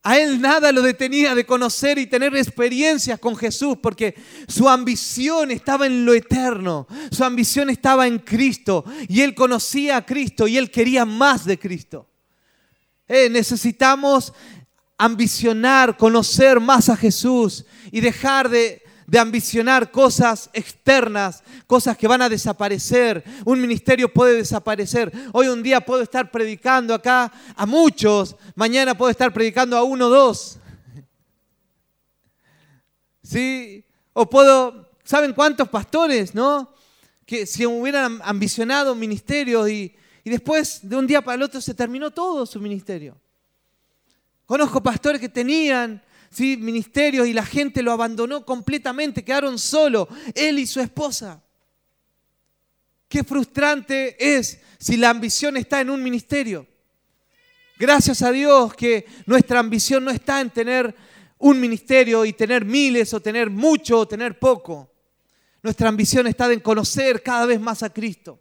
[0.07, 4.15] A él nada lo detenía de conocer y tener experiencias con Jesús porque
[4.47, 10.05] su ambición estaba en lo eterno, su ambición estaba en Cristo y él conocía a
[10.05, 12.07] Cristo y él quería más de Cristo.
[13.05, 14.31] Eh, necesitamos
[14.97, 22.21] ambicionar, conocer más a Jesús y dejar de de ambicionar cosas externas, cosas que van
[22.21, 23.23] a desaparecer.
[23.45, 25.11] Un ministerio puede desaparecer.
[25.31, 30.07] Hoy un día puedo estar predicando acá a muchos, mañana puedo estar predicando a uno
[30.07, 30.59] o dos.
[33.23, 33.85] ¿Sí?
[34.11, 36.73] O puedo, ¿saben cuántos pastores, no?
[37.25, 41.61] Que si hubieran ambicionado un ministerio y, y después de un día para el otro
[41.61, 43.17] se terminó todo su ministerio.
[44.45, 46.57] Conozco pastores que tenían ¿sí?
[46.57, 51.41] ministerios y la gente lo abandonó completamente, quedaron solo, él y su esposa.
[53.07, 56.67] Qué frustrante es si la ambición está en un ministerio.
[57.79, 60.95] Gracias a Dios que nuestra ambición no está en tener
[61.37, 64.91] un ministerio y tener miles o tener mucho o tener poco.
[65.61, 68.39] Nuestra ambición está en conocer cada vez más a Cristo.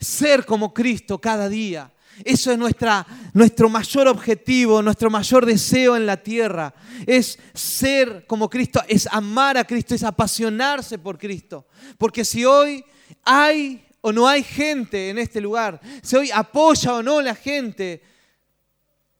[0.00, 1.92] Ser como Cristo cada día.
[2.24, 6.74] Eso es nuestra, nuestro mayor objetivo, nuestro mayor deseo en la tierra.
[7.06, 11.66] Es ser como Cristo, es amar a Cristo, es apasionarse por Cristo.
[11.96, 12.84] Porque si hoy
[13.24, 18.02] hay o no hay gente en este lugar, si hoy apoya o no la gente,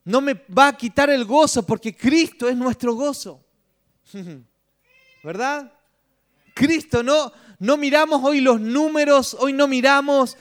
[0.04, 3.44] no me va a quitar el gozo porque Cristo es nuestro gozo.
[5.22, 5.72] ¿Verdad?
[6.54, 10.36] Cristo, no, no miramos hoy los números, hoy no miramos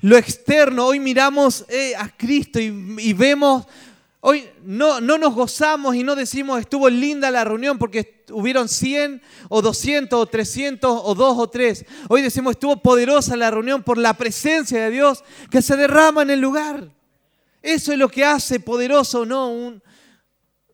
[0.00, 3.66] lo externo, hoy miramos eh, a Cristo y, vemos,
[4.20, 9.20] hoy no, no nos gozamos y no decimos estuvo linda la reunión porque hubieron 100
[9.48, 11.84] o 200 o 300 o 2 o 3.
[12.08, 16.30] Hoy decimos estuvo poderosa la reunión por la presencia de Dios que se derrama en
[16.30, 16.88] el lugar.
[17.60, 19.50] Eso es lo que hace poderoso, ¿no?
[19.50, 19.82] Un,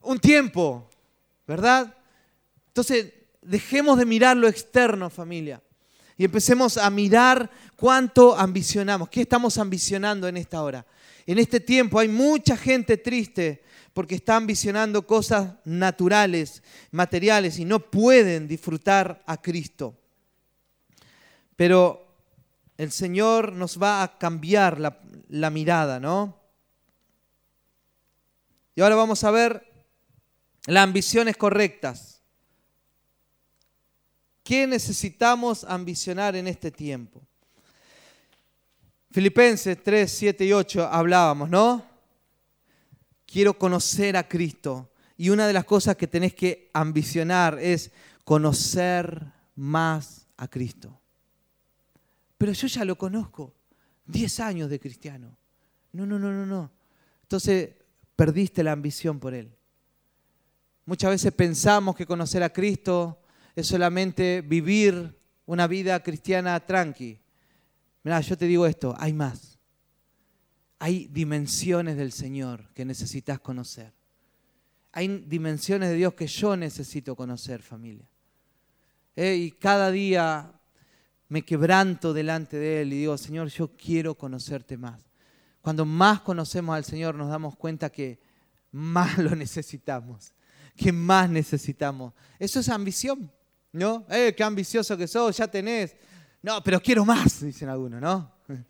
[0.02, 0.88] un tiempo,
[1.46, 1.96] ¿verdad?
[2.68, 5.62] Entonces, dejemos de mirar lo externo, familia,
[6.16, 10.86] y empecemos a mirar cuánto ambicionamos, qué estamos ambicionando en esta hora.
[11.26, 17.78] En este tiempo hay mucha gente triste porque está ambicionando cosas naturales, materiales, y no
[17.78, 19.96] pueden disfrutar a Cristo.
[21.56, 22.04] Pero
[22.76, 26.40] el Señor nos va a cambiar la, la mirada, ¿no?
[28.74, 29.64] Y ahora vamos a ver
[30.66, 32.20] las ambiciones correctas.
[34.42, 37.22] ¿Qué necesitamos ambicionar en este tiempo?
[39.14, 41.86] Filipenses 3, 7 y 8 hablábamos, ¿no?
[43.24, 44.90] Quiero conocer a Cristo.
[45.16, 47.92] Y una de las cosas que tenés que ambicionar es
[48.24, 49.24] conocer
[49.54, 51.00] más a Cristo.
[52.36, 53.54] Pero yo ya lo conozco.
[54.06, 55.38] 10 años de cristiano.
[55.92, 56.72] No, no, no, no, no.
[57.22, 57.70] Entonces,
[58.16, 59.54] perdiste la ambición por Él.
[60.86, 63.22] Muchas veces pensamos que conocer a Cristo
[63.54, 67.20] es solamente vivir una vida cristiana tranqui.
[68.04, 69.58] Mira, yo te digo esto, hay más.
[70.78, 73.92] Hay dimensiones del Señor que necesitas conocer.
[74.92, 78.06] Hay dimensiones de Dios que yo necesito conocer, familia.
[79.16, 80.52] Eh, y cada día
[81.28, 85.00] me quebranto delante de Él y digo, Señor, yo quiero conocerte más.
[85.62, 88.20] Cuando más conocemos al Señor nos damos cuenta que
[88.70, 90.34] más lo necesitamos,
[90.76, 92.12] que más necesitamos.
[92.38, 93.32] Eso es ambición,
[93.72, 94.04] ¿no?
[94.10, 95.38] ¡Eh, qué ambicioso que sos!
[95.38, 95.96] Ya tenés.
[96.44, 98.30] No, pero quiero más, dicen algunos, ¿no?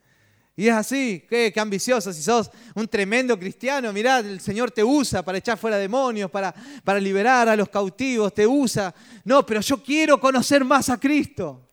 [0.57, 4.85] Y es así, qué, qué ambicioso, si sos un tremendo cristiano, mirá, el Señor te
[4.85, 8.95] usa para echar fuera demonios, para, para liberar a los cautivos, te usa.
[9.25, 11.69] No, pero yo quiero conocer más a Cristo.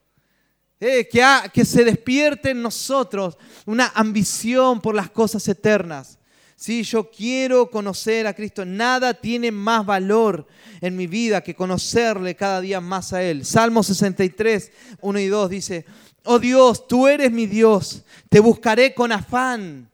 [0.79, 3.37] Eh, que, que se despierte en nosotros
[3.67, 6.17] una ambición por las cosas eternas.
[6.61, 8.63] Sí, yo quiero conocer a Cristo.
[8.65, 10.45] Nada tiene más valor
[10.79, 13.45] en mi vida que conocerle cada día más a Él.
[13.45, 14.71] Salmo 63,
[15.01, 15.85] 1 y 2 dice,
[16.23, 19.89] oh Dios, tú eres mi Dios, te buscaré con afán,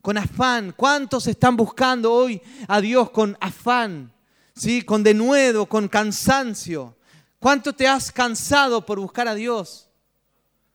[0.00, 0.72] con afán.
[0.74, 4.14] ¿Cuántos están buscando hoy a Dios con afán?
[4.54, 4.80] ¿Sí?
[4.80, 6.96] Con denuedo, con cansancio.
[7.38, 9.90] ¿Cuánto te has cansado por buscar a Dios?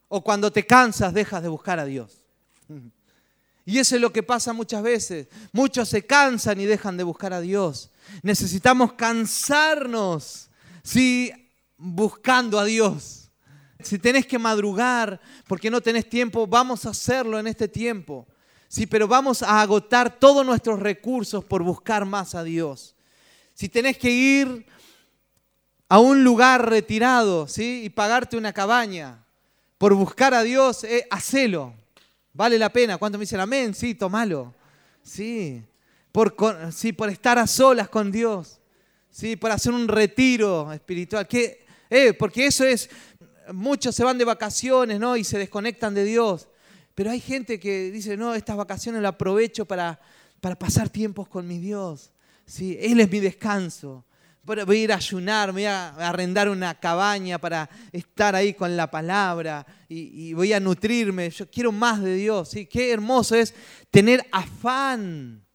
[0.09, 2.23] O cuando te cansas dejas de buscar a Dios.
[3.67, 5.27] Y eso es lo que pasa muchas veces.
[5.51, 7.91] Muchos se cansan y dejan de buscar a Dios.
[8.23, 10.49] Necesitamos cansarnos,
[10.83, 11.33] sí,
[11.75, 13.29] buscando a Dios.
[13.81, 18.25] Si tenés que madrugar porque no tenés tiempo, vamos a hacerlo en este tiempo.
[18.69, 22.95] Sí, pero vamos a agotar todos nuestros recursos por buscar más a Dios.
[23.53, 24.65] Si tenés que ir
[25.89, 27.81] a un lugar retirado, ¿sí?
[27.83, 29.25] Y pagarte una cabaña,
[29.77, 31.73] por buscar a Dios, eh, hacelo.
[32.37, 32.99] Vale la pena.
[32.99, 33.73] ¿Cuánto me dicen amén?
[33.73, 34.53] Sí, tomalo.
[35.01, 35.63] Sí.
[36.11, 36.35] Por,
[36.71, 38.59] sí, por estar a solas con Dios.
[39.09, 41.27] Sí, por hacer un retiro espiritual.
[41.27, 41.65] ¿Qué?
[41.89, 42.91] Eh, porque eso es,
[43.51, 45.17] muchos se van de vacaciones, ¿no?
[45.17, 46.47] Y se desconectan de Dios.
[46.93, 49.99] Pero hay gente que dice, no, estas vacaciones las aprovecho para,
[50.39, 52.11] para pasar tiempos con mi Dios.
[52.45, 54.05] Sí, Él es mi descanso
[54.47, 58.89] voy a ir a ayunar, voy a arrendar una cabaña para estar ahí con la
[58.89, 61.29] palabra y, voy a nutrirme.
[61.29, 62.49] Yo quiero más de Dios.
[62.49, 62.65] ¿sí?
[62.65, 63.53] Qué hermoso es
[63.91, 65.45] tener afán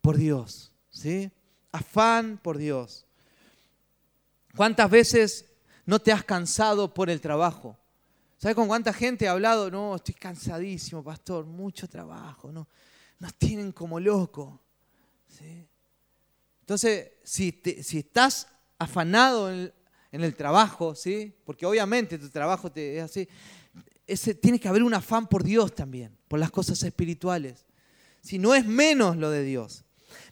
[0.00, 0.72] por Dios.
[0.90, 1.30] ¿sí?
[1.72, 3.04] Afán por Dios.
[4.56, 5.46] ¿Cuántas veces
[5.84, 7.76] no te has cansado por el trabajo?
[8.38, 9.70] ¿Sabes con cuánta gente he hablado?
[9.70, 12.52] No, estoy cansadísimo, pastor, mucho trabajo.
[12.52, 12.68] No,
[13.18, 14.60] nos tienen como loco.
[15.26, 15.66] ¿sí?
[16.64, 18.46] Entonces, si, si estás
[18.78, 19.70] afanado en
[20.10, 21.34] el, trabajo, ¿sí?
[21.44, 23.28] porque obviamente tu trabajo es así,
[24.40, 27.66] tiene que haber un afán por Dios también, por las cosas espirituales.
[28.22, 29.84] Si no es menos lo de Dios.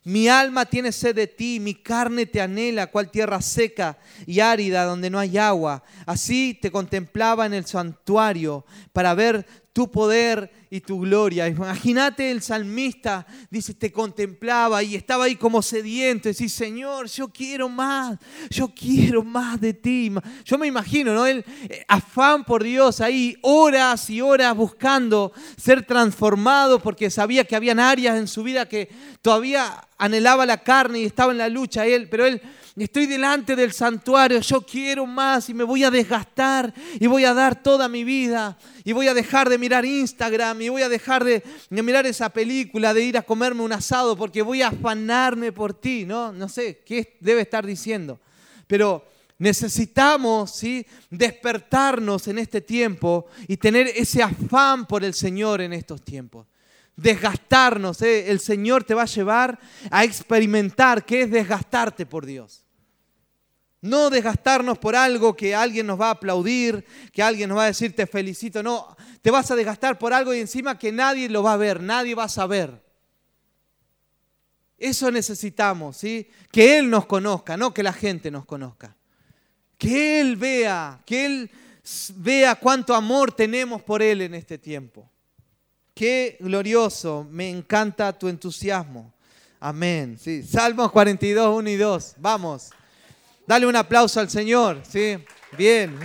[0.04, 4.86] Mi alma tiene sed de ti, mi carne te anhela, cual tierra seca y árida
[4.86, 5.82] donde no hay agua.
[6.06, 8.64] Así te contemplaba en el santuario
[8.94, 11.48] para ver tu poder y tu gloria.
[11.48, 17.68] Imagínate el salmista, dice, te contemplaba y estaba ahí como sediento, decía, Señor, yo quiero
[17.68, 20.10] más, yo quiero más de ti.
[20.46, 21.26] Yo me imagino, ¿no?
[21.26, 27.54] Él, eh, afán por Dios, ahí horas y horas buscando ser transformado porque sabía que
[27.54, 28.88] habían áreas en su vida que
[29.20, 32.40] todavía anhelaba la carne y estaba en la lucha él, pero él
[32.76, 37.34] estoy delante del santuario, yo quiero más y me voy a desgastar y voy a
[37.34, 41.22] dar toda mi vida y voy a dejar de mirar Instagram y voy a dejar
[41.22, 45.74] de, mirar esa película, de ir a comerme un asado porque voy a afanarme por
[45.74, 46.32] ti, ¿no?
[46.32, 48.18] No sé qué debe estar diciendo,
[48.66, 49.06] pero
[49.38, 50.86] necesitamos ¿sí?
[51.10, 56.46] despertarnos en este tiempo y tener ese afán por el Señor en estos tiempos
[56.96, 58.02] desgastarnos.
[58.02, 58.30] ¿eh?
[58.30, 59.58] El Señor te va a llevar
[59.90, 62.64] a experimentar qué es desgastarte por Dios.
[63.80, 67.66] No desgastarnos por algo que alguien nos va a aplaudir, que alguien nos va a
[67.66, 68.62] decir te felicito.
[68.62, 71.82] No, te vas a desgastar por algo y encima que nadie lo va a ver,
[71.82, 72.80] nadie va a saber.
[74.78, 76.28] Eso necesitamos, ¿sí?
[76.50, 78.96] Que Él nos conozca, no que la gente nos conozca.
[79.78, 81.50] Que Él vea, que Él
[82.16, 85.11] vea cuánto amor tenemos por Él en este tiempo.
[85.94, 89.12] Qué glorioso, me encanta tu entusiasmo.
[89.60, 90.18] Amén.
[90.20, 90.42] Sí.
[90.42, 92.14] Salmos 42, 1 y 2.
[92.18, 92.70] Vamos.
[93.46, 95.18] Dale un aplauso al Señor, ¿sí?
[95.56, 95.98] Bien.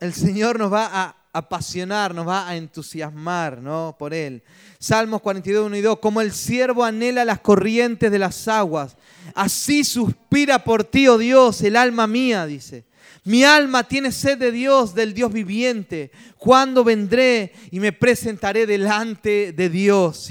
[0.00, 3.96] el Señor nos va a apasionar, nos va a entusiasmar ¿no?
[3.98, 4.42] por Él.
[4.78, 5.98] Salmos 42, 1 y 2.
[5.98, 8.96] Como el siervo anhela las corrientes de las aguas,
[9.34, 12.84] así suspira por ti, oh Dios, el alma mía, dice.
[13.28, 16.10] Mi alma tiene sed de Dios, del Dios viviente.
[16.38, 20.30] ¿Cuándo vendré y me presentaré delante de Dios?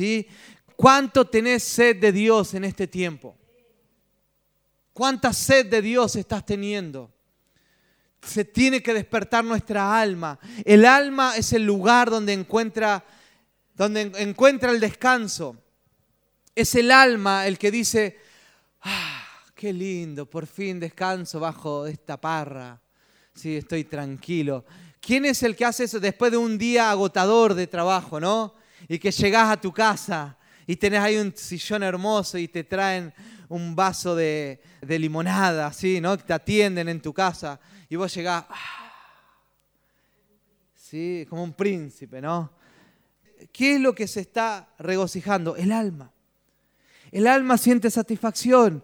[0.76, 3.38] ¿Cuánto tenés sed de Dios en este tiempo?
[4.94, 7.14] ¿Cuánta sed de Dios estás teniendo?
[8.24, 10.40] Se tiene que despertar nuestra alma.
[10.66, 13.06] El alma es el lugar donde encuentra,
[13.76, 15.56] donde encuentra el descanso.
[16.56, 18.18] Es el alma el que dice,
[18.82, 22.82] ah, qué lindo, por fin descanso bajo esta parra.
[23.38, 24.66] Sí, estoy tranquilo.
[25.00, 28.56] ¿Quién es el que hace eso después de un día agotador de trabajo, no?
[28.88, 33.14] Y que llegas a tu casa y tenés ahí un sillón hermoso y te traen
[33.48, 36.18] un vaso de, limonada, así, ¿no?
[36.18, 38.92] Te atienden en tu casa y vos llegás, ah,
[40.74, 41.28] ¿sí?
[41.30, 42.52] Como un príncipe, ¿no?
[43.52, 45.56] ¿Qué es lo que se está regocijando?
[45.56, 46.12] El alma.
[47.12, 48.84] El alma siente satisfacción.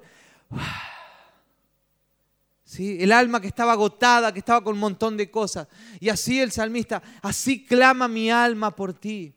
[2.79, 5.67] El alma que estaba agotada, que estaba con un montón de cosas.
[5.99, 9.33] Y así el salmista, así clama mi alma por ti.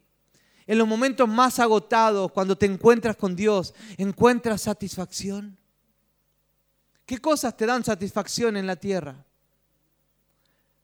[0.66, 5.56] En los momentos más agotados, cuando te encuentras con Dios, encuentras satisfacción.
[7.04, 9.24] ¿Qué cosas te dan satisfacción en la tierra?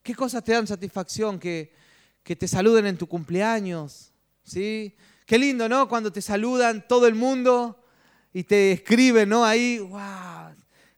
[0.01, 1.39] ¿Qué cosas te dan satisfacción?
[1.39, 1.73] Que,
[2.23, 4.13] que te saluden en tu cumpleaños.
[4.43, 4.95] ¿sí?
[5.25, 5.87] Qué lindo, ¿no?
[5.87, 7.83] Cuando te saludan todo el mundo
[8.33, 9.45] y te escriben, ¿no?
[9.45, 10.42] Ahí, wow,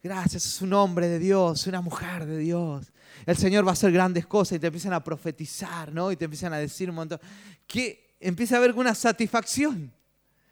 [0.06, 2.94] gracias, es un hombre de Dios, una mujer de Dios.
[3.26, 6.12] El Señor va a hacer grandes cosas y te empiezan a profetizar, ¿no?
[6.12, 7.20] Y te empiezan a decir un montón.
[7.66, 9.92] ¿Qué, empieza a haber una satisfacción.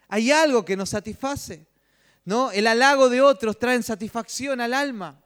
[0.07, 1.67] Hay algo que nos satisface.
[2.25, 2.51] ¿no?
[2.51, 5.21] El halago de otros trae satisfacción al alma.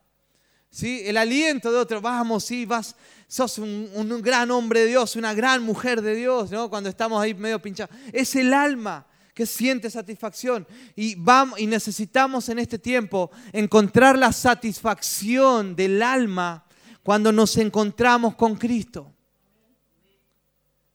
[0.70, 1.02] ¿sí?
[1.06, 2.96] El aliento de otros, vamos, sí, vas,
[3.28, 6.68] sos un, un, gran hombre de Dios, una gran mujer de Dios, ¿no?
[6.68, 7.96] cuando estamos ahí medio pinchados.
[8.12, 9.06] Es el alma
[9.38, 10.66] que siente satisfacción.
[10.96, 16.66] Y, vamos, y necesitamos en este tiempo encontrar la satisfacción del alma
[17.04, 19.14] cuando nos encontramos con Cristo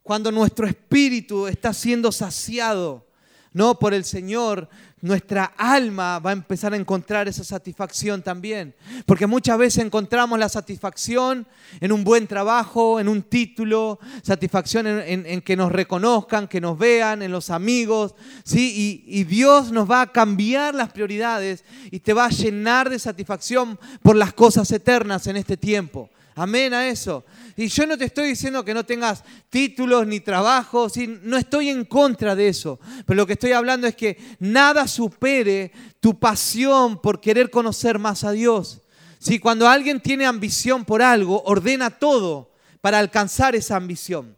[0.03, 3.07] cuando nuestro espíritu está siendo saciado,
[3.53, 4.67] no por el Señor,
[5.03, 8.73] nuestra alma va a empezar a encontrar esa satisfacción también.
[9.05, 11.45] Porque muchas veces encontramos la satisfacción
[11.81, 17.21] en un buen trabajo, en un título, satisfacción en, que nos reconozcan, que nos vean,
[17.21, 18.15] en los amigos.
[18.45, 19.03] ¿sí?
[19.05, 22.97] Y, y Dios nos va a cambiar las prioridades y te va a llenar de
[22.97, 26.09] satisfacción por las cosas eternas en este tiempo.
[26.35, 27.23] Amén a eso.
[27.55, 31.85] Y yo no te estoy diciendo que no tengas títulos ni trabajos, no estoy en
[31.85, 32.79] contra de eso.
[33.05, 38.23] Pero lo que estoy hablando es que nada supere tu pasión por querer conocer más
[38.23, 38.81] a Dios.
[39.19, 44.35] Si cuando alguien tiene ambición por algo, ordena todo para alcanzar esa ambición.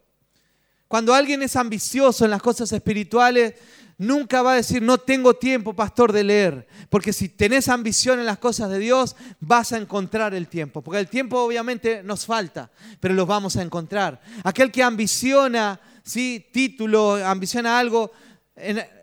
[0.87, 3.55] Cuando alguien es ambicioso en las cosas espirituales,
[3.97, 6.67] nunca va a decir, no tengo tiempo, pastor, de leer.
[6.89, 10.81] Porque si tenés ambición en las cosas de Dios, vas a encontrar el tiempo.
[10.81, 12.69] Porque el tiempo obviamente nos falta,
[12.99, 14.21] pero los vamos a encontrar.
[14.43, 16.47] Aquel que ambiciona, ¿sí?
[16.51, 18.11] título, ambiciona algo,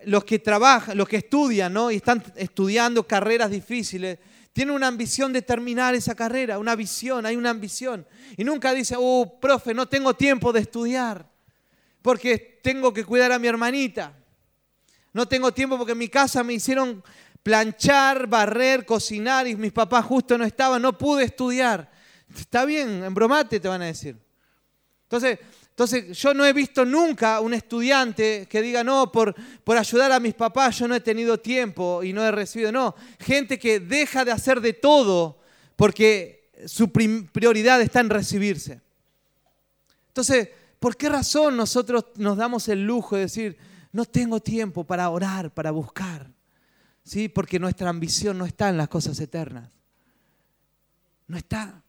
[0.06, 1.90] los que trabajan, los que estudian, ¿no?
[1.90, 4.18] Y están estudiando carreras difíciles,
[4.52, 8.06] tienen una ambición de terminar esa carrera, una visión, hay una ambición.
[8.36, 11.26] Y nunca dice, oh, profe, no tengo tiempo de estudiar,
[12.02, 14.14] porque tengo que cuidar a mi hermanita.
[15.12, 17.02] No tengo tiempo porque en mi casa me hicieron
[17.42, 21.90] planchar, barrer, cocinar y mis papás justo no estaban, no pude estudiar.
[22.34, 24.16] Está bien, en bromate te van a decir.
[25.04, 25.38] Entonces,
[25.72, 29.34] entonces, yo no he visto nunca un estudiante que diga, no, por,
[29.64, 32.70] por ayudar a mis papás yo no he tenido tiempo y no he recibido.
[32.70, 35.38] No, gente que deja de hacer de todo
[35.76, 38.82] porque su prioridad está en recibirse.
[40.08, 43.56] Entonces, ¿por qué razón nosotros nos damos el lujo de decir,
[43.92, 46.30] no tengo tiempo para orar, para buscar?
[47.04, 47.28] ¿Sí?
[47.28, 49.70] Porque nuestra ambición no está en las cosas eternas.
[51.26, 51.82] No está.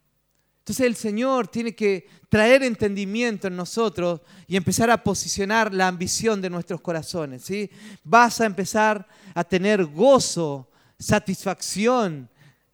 [0.60, 6.42] Entonces el Señor tiene que traer entendimiento en nosotros y empezar a posicionar la ambición
[6.42, 7.44] de nuestros corazones.
[7.44, 7.70] ¿sí?
[8.02, 12.30] Vas a empezar a tener gozo, satisfacción,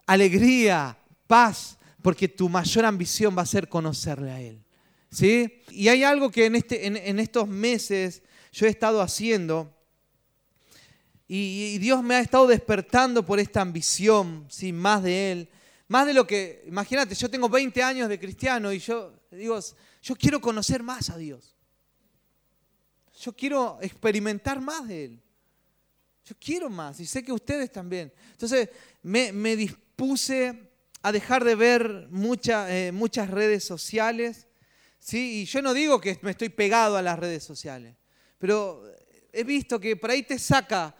[0.05, 4.63] alegría, paz, porque tu mayor ambición va a ser conocerle a Él.
[5.09, 5.63] ¿sí?
[5.71, 8.21] Y hay algo que en, este, en, estos meses
[8.51, 9.73] yo he estado haciendo
[11.31, 14.73] y, Dios me ha estado despertando por esta ambición, ¿sí?
[14.73, 15.49] más de Él.
[15.87, 19.59] Más de lo que, imagínate, yo tengo 20 años de cristiano y yo digo,
[20.01, 21.55] yo quiero conocer más a Dios.
[23.21, 25.21] Yo quiero experimentar más de Él.
[26.25, 28.11] Yo quiero más y sé que ustedes también.
[28.31, 28.69] Entonces
[29.03, 30.71] me, dispuse
[31.03, 34.47] a dejar de ver eh, muchas redes sociales.
[34.97, 35.41] ¿sí?
[35.41, 37.95] Y yo no digo que me estoy pegado a las redes sociales,
[38.39, 38.83] pero
[39.31, 40.95] he visto que por ahí te saca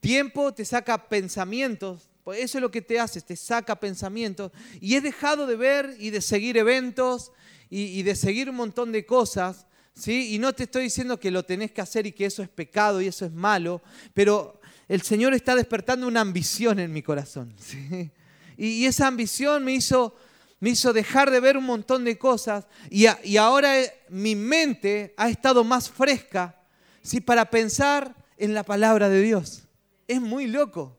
[0.00, 4.50] tiempo, te saca pensamientos pues eso es lo que te hace, te saca pensamientos.
[4.80, 7.32] Y he dejado de ver y de seguir eventos
[7.68, 9.66] y, de seguir un montón de cosas.
[9.94, 10.34] ¿sí?
[10.34, 13.02] Y no te estoy diciendo que lo tenés que hacer y que eso es pecado
[13.02, 13.82] y eso es malo,
[14.14, 17.54] pero el Señor está despertando una ambición en mi corazón.
[18.56, 20.14] Y, esa ambición me hizo,
[20.60, 23.74] me hizo dejar de ver un montón de cosas y, y ahora
[24.10, 26.63] mi mente ha estado más fresca
[27.04, 27.20] ¿sí?
[27.20, 29.68] para pensar en la palabra de Dios.
[30.08, 30.98] Es muy loco.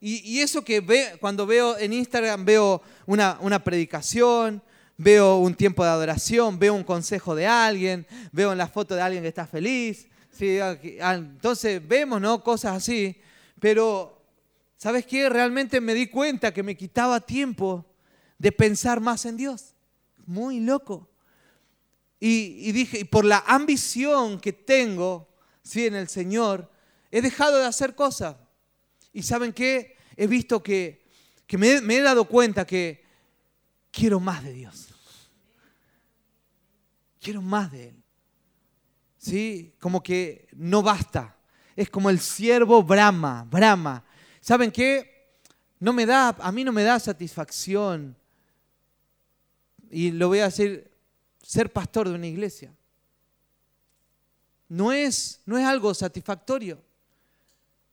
[0.00, 4.62] Y, eso que ve, cuando veo en Instagram, veo una, una predicación,
[4.96, 9.02] veo un tiempo de adoración, veo un consejo de alguien, veo en la foto de
[9.02, 10.08] alguien que está feliz.
[10.30, 10.58] ¿sí?
[10.60, 12.44] Ah, entonces vemos ¿no?
[12.44, 13.20] cosas así,
[13.60, 14.22] pero
[14.76, 15.28] ¿sabes qué?
[15.28, 17.84] Realmente me di cuenta que me quitaba tiempo
[18.38, 19.74] de pensar más en Dios.
[20.26, 21.08] Muy loco.
[22.20, 25.28] Y, dije, y por la ambición que tengo
[25.62, 25.86] ¿sí?
[25.86, 26.70] en el Señor,
[27.10, 28.36] he dejado de hacer cosas.
[29.12, 29.96] Y saben qué?
[30.16, 31.06] He visto que,
[31.52, 33.04] me, he dado cuenta que
[33.92, 34.88] quiero más de Dios.
[37.20, 38.02] Quiero más de Él.
[39.16, 39.74] ¿Sí?
[39.78, 41.36] Como que no basta.
[41.76, 44.04] Es como el siervo Brahma, Brahma.
[44.40, 45.36] ¿Saben qué?
[45.78, 48.16] No me da, a mí no me da satisfacción.
[49.90, 50.87] Y lo voy a decir,
[51.48, 52.70] ser pastor de una iglesia.
[54.68, 56.78] No es, no es algo satisfactorio.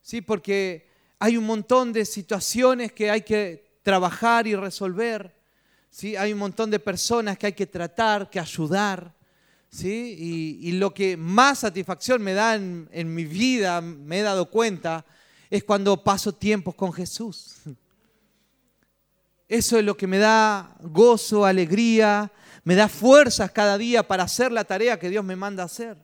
[0.02, 0.90] Sí, porque
[1.20, 5.34] hay un montón de situaciones que hay que trabajar y resolver.
[5.90, 6.18] ¿sí?
[6.18, 9.16] Hay un montón de personas que hay que tratar, que ayudar.
[9.70, 10.58] ¿sí?
[10.62, 15.06] Y, lo que más satisfacción me da en, en mi vida, me he dado cuenta,
[15.50, 17.56] es cuando paso tiempos con Jesús.
[19.48, 22.30] Eso es lo que me da gozo, alegría,
[22.66, 25.98] me da fuerzas cada día para hacer la tarea que Dios me manda hacer.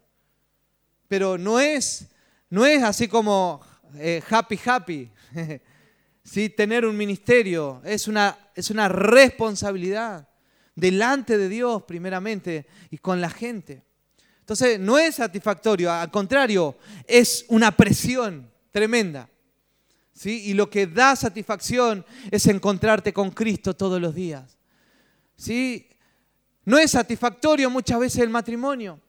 [1.08, 2.08] Pero no es,
[2.50, 3.62] no es así como
[3.98, 5.12] eh, happy, happy.
[6.24, 6.50] ¿Sí?
[6.50, 10.30] Tener un ministerio es una, es una responsabilidad
[10.76, 13.84] delante de Dios primeramente y con la gente.
[14.40, 19.28] Entonces no es satisfactorio, al contrario, es una presión tremenda.
[20.14, 20.44] ¿Sí?
[20.46, 24.60] Y lo que da satisfacción es encontrarte con Cristo todos los días.
[25.36, 25.88] ¿Sí?
[26.64, 29.00] No es satisfactorio muchas veces el matrimonio,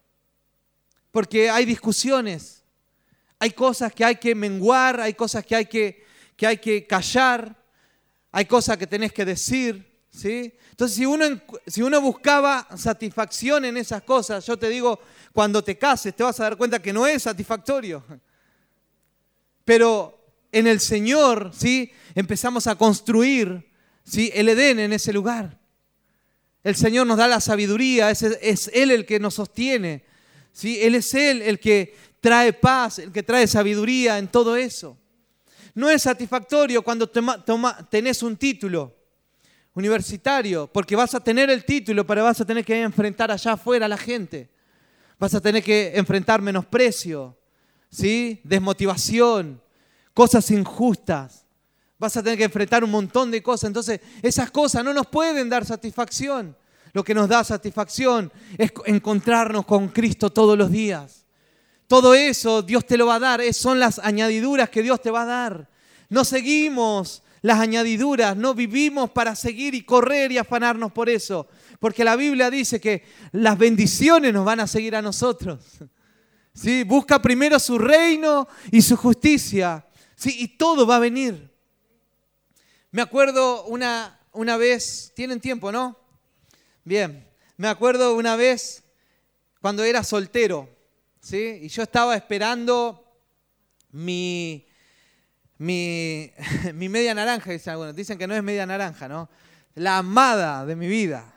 [1.11, 2.63] porque hay discusiones,
[3.39, 6.05] hay cosas que hay que menguar, hay cosas que hay que,
[6.37, 7.55] que, hay que callar,
[8.31, 9.85] hay cosas que tenés que decir.
[10.11, 10.55] ¿sí?
[10.71, 11.25] Entonces, si uno,
[11.67, 15.01] si uno buscaba satisfacción en esas cosas, yo te digo,
[15.33, 18.03] cuando te cases te vas a dar cuenta que no es satisfactorio.
[19.65, 21.93] Pero en el Señor, ¿sí?
[22.15, 23.71] Empezamos a construir,
[24.05, 24.31] ¿sí?
[24.35, 25.59] El Edén en ese lugar.
[26.65, 30.05] El Señor nos da la sabiduría, es, Él el que nos sostiene.
[30.53, 30.79] ¿sí?
[30.81, 34.97] Él es Él el que trae paz, el que trae sabiduría en todo eso.
[35.75, 38.95] No es satisfactorio cuando tenés un título
[39.75, 43.87] universitario, porque vas a tener el título, pero vas a tener que enfrentar allá afuera
[43.87, 44.51] a la gente.
[45.19, 47.39] Vas a tener que enfrentar menosprecio,
[47.91, 48.41] ¿sí?
[48.45, 49.63] desmotivación,
[50.13, 51.47] cosas injustas.
[52.03, 53.69] Vas a tener que enfrentar un montón de cosas.
[53.69, 56.57] Entonces, esas cosas no nos pueden dar satisfacción.
[56.93, 61.25] Lo que nos da satisfacción es encontrarnos con Cristo todos los días.
[61.87, 63.55] Todo eso Dios te lo va a dar.
[63.55, 65.71] Son las añadiduras que Dios te va a dar.
[66.09, 71.47] No seguimos las añadiduras, no vivimos para seguir y correr y afanarnos por eso.
[71.79, 75.61] Porque la Biblia dice que las bendiciones nos van a seguir a nosotros.
[76.53, 76.83] ¿Sí?
[76.83, 79.87] Busca primero su reino y su justicia.
[80.17, 80.35] ¿Sí?
[80.41, 81.52] Y todo va a venir.
[82.95, 85.99] Me acuerdo una, una vez, tienen tiempo, ¿no?
[86.85, 87.27] Bien,
[87.57, 88.85] me acuerdo una vez
[89.63, 90.69] cuando era soltero,
[91.19, 91.61] ¿sí?
[91.63, 93.03] Y yo estaba esperando
[93.93, 94.67] mi,
[95.57, 96.31] mi,
[96.75, 97.97] mi media naranja, dicen algunos.
[97.97, 99.31] Dicen que no es media naranja, ¿no?
[99.75, 101.33] La amada de mi vida.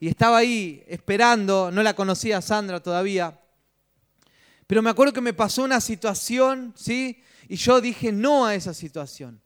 [0.00, 3.38] Y estaba ahí esperando, no la conocía Sandra todavía.
[4.66, 7.22] Pero me acuerdo que me pasó una situación, ¿sí?
[7.46, 9.40] Y yo dije no a esa situación.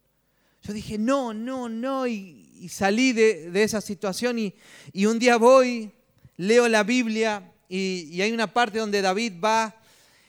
[0.63, 2.07] Yo dije no, no, no.
[2.07, 5.91] Y, salí de, esa situación y, un día voy,
[6.37, 9.75] leo la Biblia y, hay una parte donde David va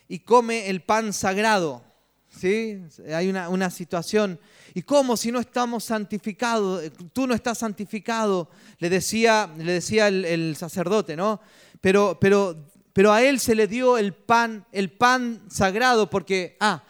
[0.08, 1.84] y come el pan sagrado.
[2.30, 2.80] ¿sí?
[3.14, 4.40] Hay una, situación.
[4.74, 6.90] ¿Y cómo si no estamos santificados?
[7.12, 11.42] Tú no estás santificado, le decía, le decía el, sacerdote, ¿no?
[11.82, 12.56] Pero, pero,
[12.94, 16.84] pero a él se le dio el pan, el pan sagrado porque, ah,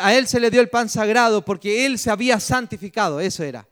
[0.00, 3.66] a él se le dio el pan sagrado porque él se había santificado, eso era.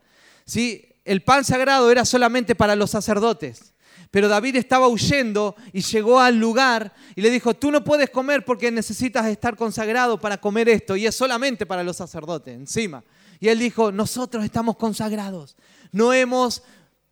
[0.45, 0.85] ¿sí?
[1.05, 3.73] el pan sagrado era solamente para los sacerdotes.
[4.11, 8.43] Pero David estaba huyendo y llegó al lugar y le dijo, tú no puedes comer
[8.43, 13.03] porque necesitas estar consagrado para comer esto y es solamente para los sacerdotes encima.
[13.39, 15.55] Y él dijo, nosotros estamos consagrados,
[15.91, 16.63] no hemos,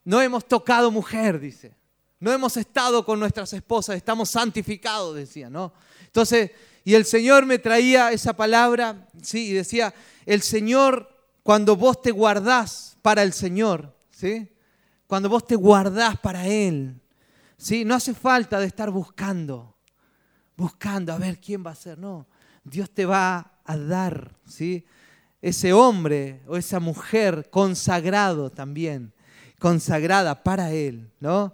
[0.04, 1.76] no hemos tocado mujer, dice.
[2.20, 5.74] No hemos estado con nuestras esposas, estamos santificados, decía, ¿no?
[6.06, 6.52] Entonces,
[6.84, 9.94] y el Señor me traía esa palabra, sí, y decía,
[10.26, 11.10] el Señor,
[11.42, 14.50] cuando vos te guardás para el Señor, ¿sí?
[15.08, 17.00] Cuando vos te guardás para Él,
[17.58, 17.86] ¿sí?
[17.86, 19.78] No hace falta de estar buscando,
[20.58, 22.28] buscando a ver quién va a ser, no.
[22.64, 24.86] Dios te va a dar, ¿sí?
[25.42, 29.14] Ese hombre o esa mujer consagrado también,
[29.58, 31.54] consagrada para Él, ¿no?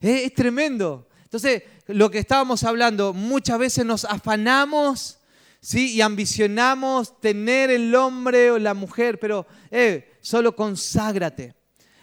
[0.00, 1.08] Es, es tremendo.
[1.24, 5.18] Entonces, lo que estábamos hablando, muchas veces nos afanamos
[5.60, 5.94] ¿sí?
[5.94, 11.54] Y ambicionamos tener el hombre o la mujer, pero eh, solo conságrate,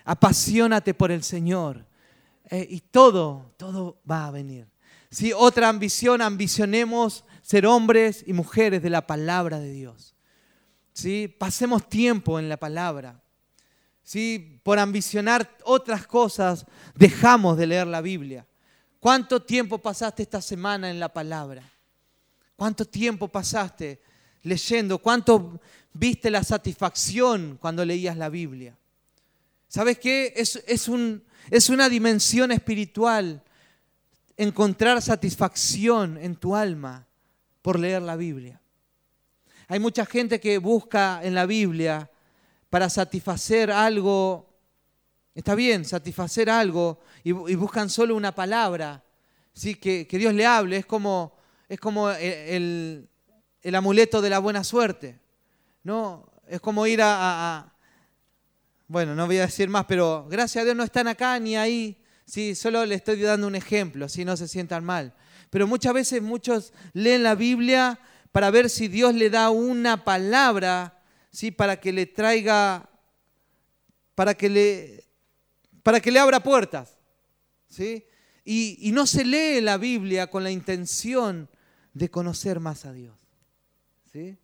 [0.04, 1.86] apasionate por el Señor
[2.50, 4.68] eh, y todo, todo va a venir.
[5.10, 10.16] Si Otra ambición, ambicionemos ser hombres y mujeres de la palabra de Dios.
[10.94, 11.28] ¿Sí?
[11.28, 13.22] Pasemos tiempo en la palabra.
[14.04, 14.60] ¿Sí?
[14.64, 16.66] Por ambicionar otras cosas,
[16.96, 18.46] dejamos de leer la Biblia.
[19.06, 21.62] ¿Cuánto tiempo pasaste esta semana en la palabra?
[22.56, 24.02] ¿Cuánto tiempo pasaste
[24.42, 24.98] leyendo?
[24.98, 25.60] ¿Cuánto
[25.94, 28.76] viste la satisfacción cuando leías la Biblia?
[29.68, 30.34] ¿Sabes qué?
[30.36, 33.44] Es, es, un, es una dimensión espiritual
[34.38, 37.06] encontrar satisfacción en tu alma
[37.62, 38.60] por leer la Biblia.
[39.68, 42.10] Hay mucha gente que busca en la Biblia
[42.72, 44.55] para satisfacer algo,
[45.36, 49.04] está bien, satisfacer algo, y, buscan solo una palabra,
[49.54, 49.76] ¿sí?
[49.76, 51.36] que, que Dios le hable, es como
[51.68, 53.10] es como el,
[53.74, 55.20] amuleto de la buena suerte.
[55.84, 56.30] ¿no?
[56.48, 57.74] Es como ir a,
[58.88, 62.02] Bueno, no voy a decir más, pero gracias a Dios no están acá ni ahí.
[62.26, 65.14] Sí, solo le estoy dando un ejemplo, así no se sientan mal.
[65.50, 68.00] Pero muchas veces muchos leen la Biblia
[68.32, 71.52] para ver si Dios le da una palabra, ¿sí?
[71.52, 72.90] para que le traiga,
[74.16, 75.05] para que le,
[75.86, 76.98] para que le abra puertas.
[77.70, 78.04] ¿sí?
[78.44, 81.48] Y, no se lee la Biblia con la intención
[81.94, 83.16] de conocer más a Dios.
[84.12, 84.36] ¿Sí?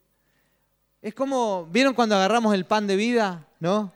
[1.02, 3.48] Es como, ¿vieron cuando agarramos el pan de vida?
[3.60, 3.92] ¿No?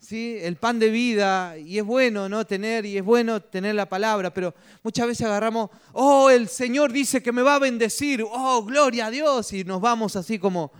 [0.00, 0.38] ¿Sí?
[0.42, 4.34] El pan de vida, y es bueno no tener, y es bueno tener la palabra,
[4.34, 9.06] pero muchas veces agarramos, oh, el Señor dice que me va a bendecir, oh, gloria
[9.06, 10.72] a Dios, y nos vamos así como,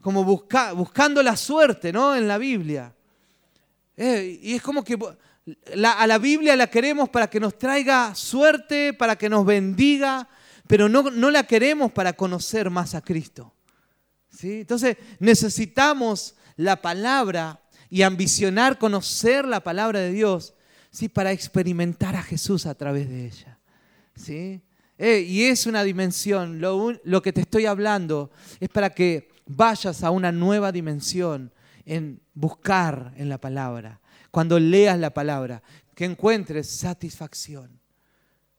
[0.00, 2.16] como buscando la suerte, ¿no?
[2.16, 2.94] En la Biblia.
[4.02, 4.96] Eh, y es como que
[5.74, 10.26] a la Biblia la queremos para que nos traiga suerte, para que nos bendiga,
[10.66, 13.52] pero no, no la queremos para conocer más a Cristo.
[14.30, 14.60] ¿sí?
[14.60, 20.54] Entonces necesitamos la palabra y ambicionar conocer la palabra de Dios
[20.90, 21.10] ¿sí?
[21.10, 23.58] para experimentar a Jesús a través de ella.
[24.16, 24.62] ¿sí?
[24.96, 26.58] Eh, y es una dimensión.
[26.58, 28.30] Lo, lo que te estoy hablando
[28.60, 31.52] es para que vayas a una nueva dimensión
[31.84, 34.00] en buscar en la palabra.
[34.30, 35.62] Cuando leas la palabra,
[35.94, 37.80] que encuentres satisfacción.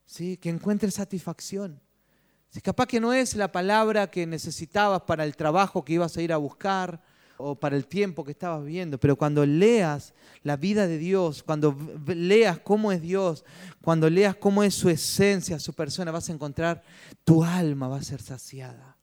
[0.06, 0.38] ¿Sí?
[0.38, 1.82] Que encuentres satisfacción.
[2.64, 6.34] Capaz que no es la palabra que necesitabas para el trabajo que ibas a ir
[6.34, 7.02] a buscar
[7.38, 10.14] o para el tiempo que estabas viviendo, pero cuando leas
[10.44, 11.76] la vida de Dios, cuando
[12.08, 13.44] leas cómo es Dios,
[13.82, 16.84] cuando leas cómo es su esencia, su persona, vas a encontrar
[17.24, 18.98] tu alma va a ser saciada.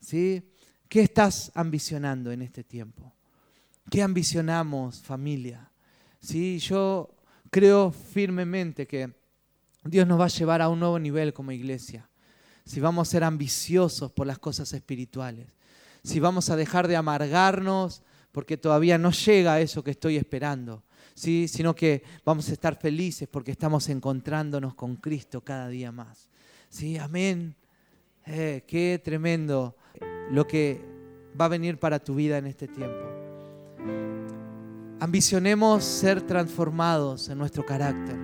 [0.00, 0.42] ¿Sí?
[0.88, 3.12] ¿Qué estás ambicionando en este tiempo?
[3.90, 5.70] ¿Qué ambicionamos, familia?
[6.20, 6.58] ¿Sí?
[6.58, 7.08] Yo
[7.50, 9.10] creo firmemente que
[9.84, 12.08] Dios nos va a llevar a un nuevo nivel como iglesia.
[12.64, 15.56] Si vamos a ser ambiciosos por las cosas espirituales.
[16.02, 20.84] Si vamos a dejar de amargarnos porque todavía no llega eso que estoy esperando.
[21.14, 21.48] ¿sí?
[21.48, 26.28] Sino que vamos a estar felices porque estamos encontrándonos con Cristo cada día más.
[26.68, 26.98] ¿Sí?
[26.98, 27.56] Amén.
[28.26, 29.76] Eh, qué tremendo
[30.30, 30.84] lo que
[31.40, 33.17] va a venir para tu vida en este tiempo.
[35.00, 38.16] Ambicionemos ser transformados en nuestro carácter.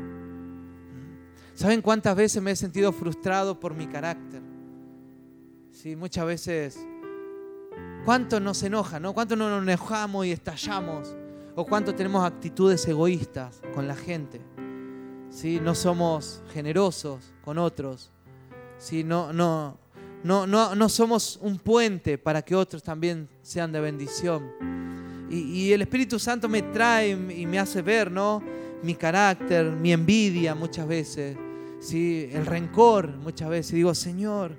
[1.55, 4.43] ¿Saben cuántas veces me he sentido frustrado por mi carácter?
[5.71, 6.87] Sí, muchas veces.
[8.05, 9.13] ¿Cuánto nos enoja, no?
[9.13, 11.15] ¿Cuánto nos enojamos y estallamos?
[11.55, 14.41] ¿O cuánto tenemos actitudes egoístas con la gente?
[15.31, 15.61] ¿Sí?
[15.61, 18.11] No somos generosos con otros.
[18.79, 19.05] ¿Sí?
[19.05, 19.79] No, no,
[20.25, 24.51] no, no, no somos un puente para que otros también sean de bendición.
[25.31, 28.43] Y, el Espíritu Santo me trae y me hace ver, ¿no?
[28.83, 31.37] Mi carácter, mi envidia muchas veces,
[31.81, 32.29] ¿sí?
[32.31, 33.73] el rencor muchas veces.
[33.73, 34.55] Y digo, Señor,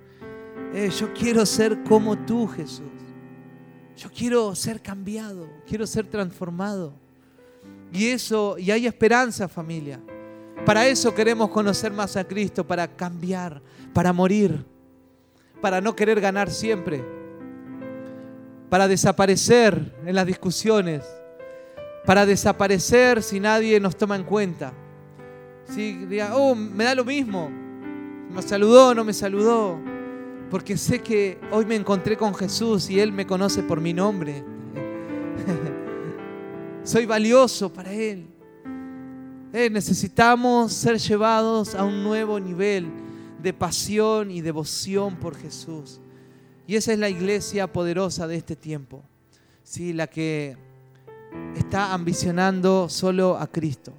[0.74, 2.86] eh, yo quiero ser como tú, Jesús.
[3.95, 6.93] Yo quiero ser cambiado, quiero ser transformado.
[7.93, 10.01] Y eso, y hay esperanza, familia.
[10.66, 13.61] Para eso queremos conocer más a Cristo, para cambiar,
[13.93, 14.66] para morir,
[15.61, 17.14] para no querer ganar siempre
[18.70, 21.03] para desaparecer en las discusiones,
[22.05, 24.74] para desaparecer si nadie nos toma en cuenta.
[25.74, 29.80] Si diga, oh, me da lo mismo, me saludó, no me saludó,
[30.49, 34.43] porque sé que hoy me encontré con Jesús y Él me conoce por mi nombre.
[36.84, 38.28] Soy valioso para Él.
[39.53, 42.88] Eh, necesitamos ser llevados a un nuevo nivel
[43.41, 46.01] de pasión y devoción por Jesús.
[46.68, 49.03] Y esa es la iglesia poderosa de este tiempo,
[49.63, 49.93] ¿sí?
[49.93, 50.57] la que
[51.55, 53.93] está ambicionando solo a Cristo.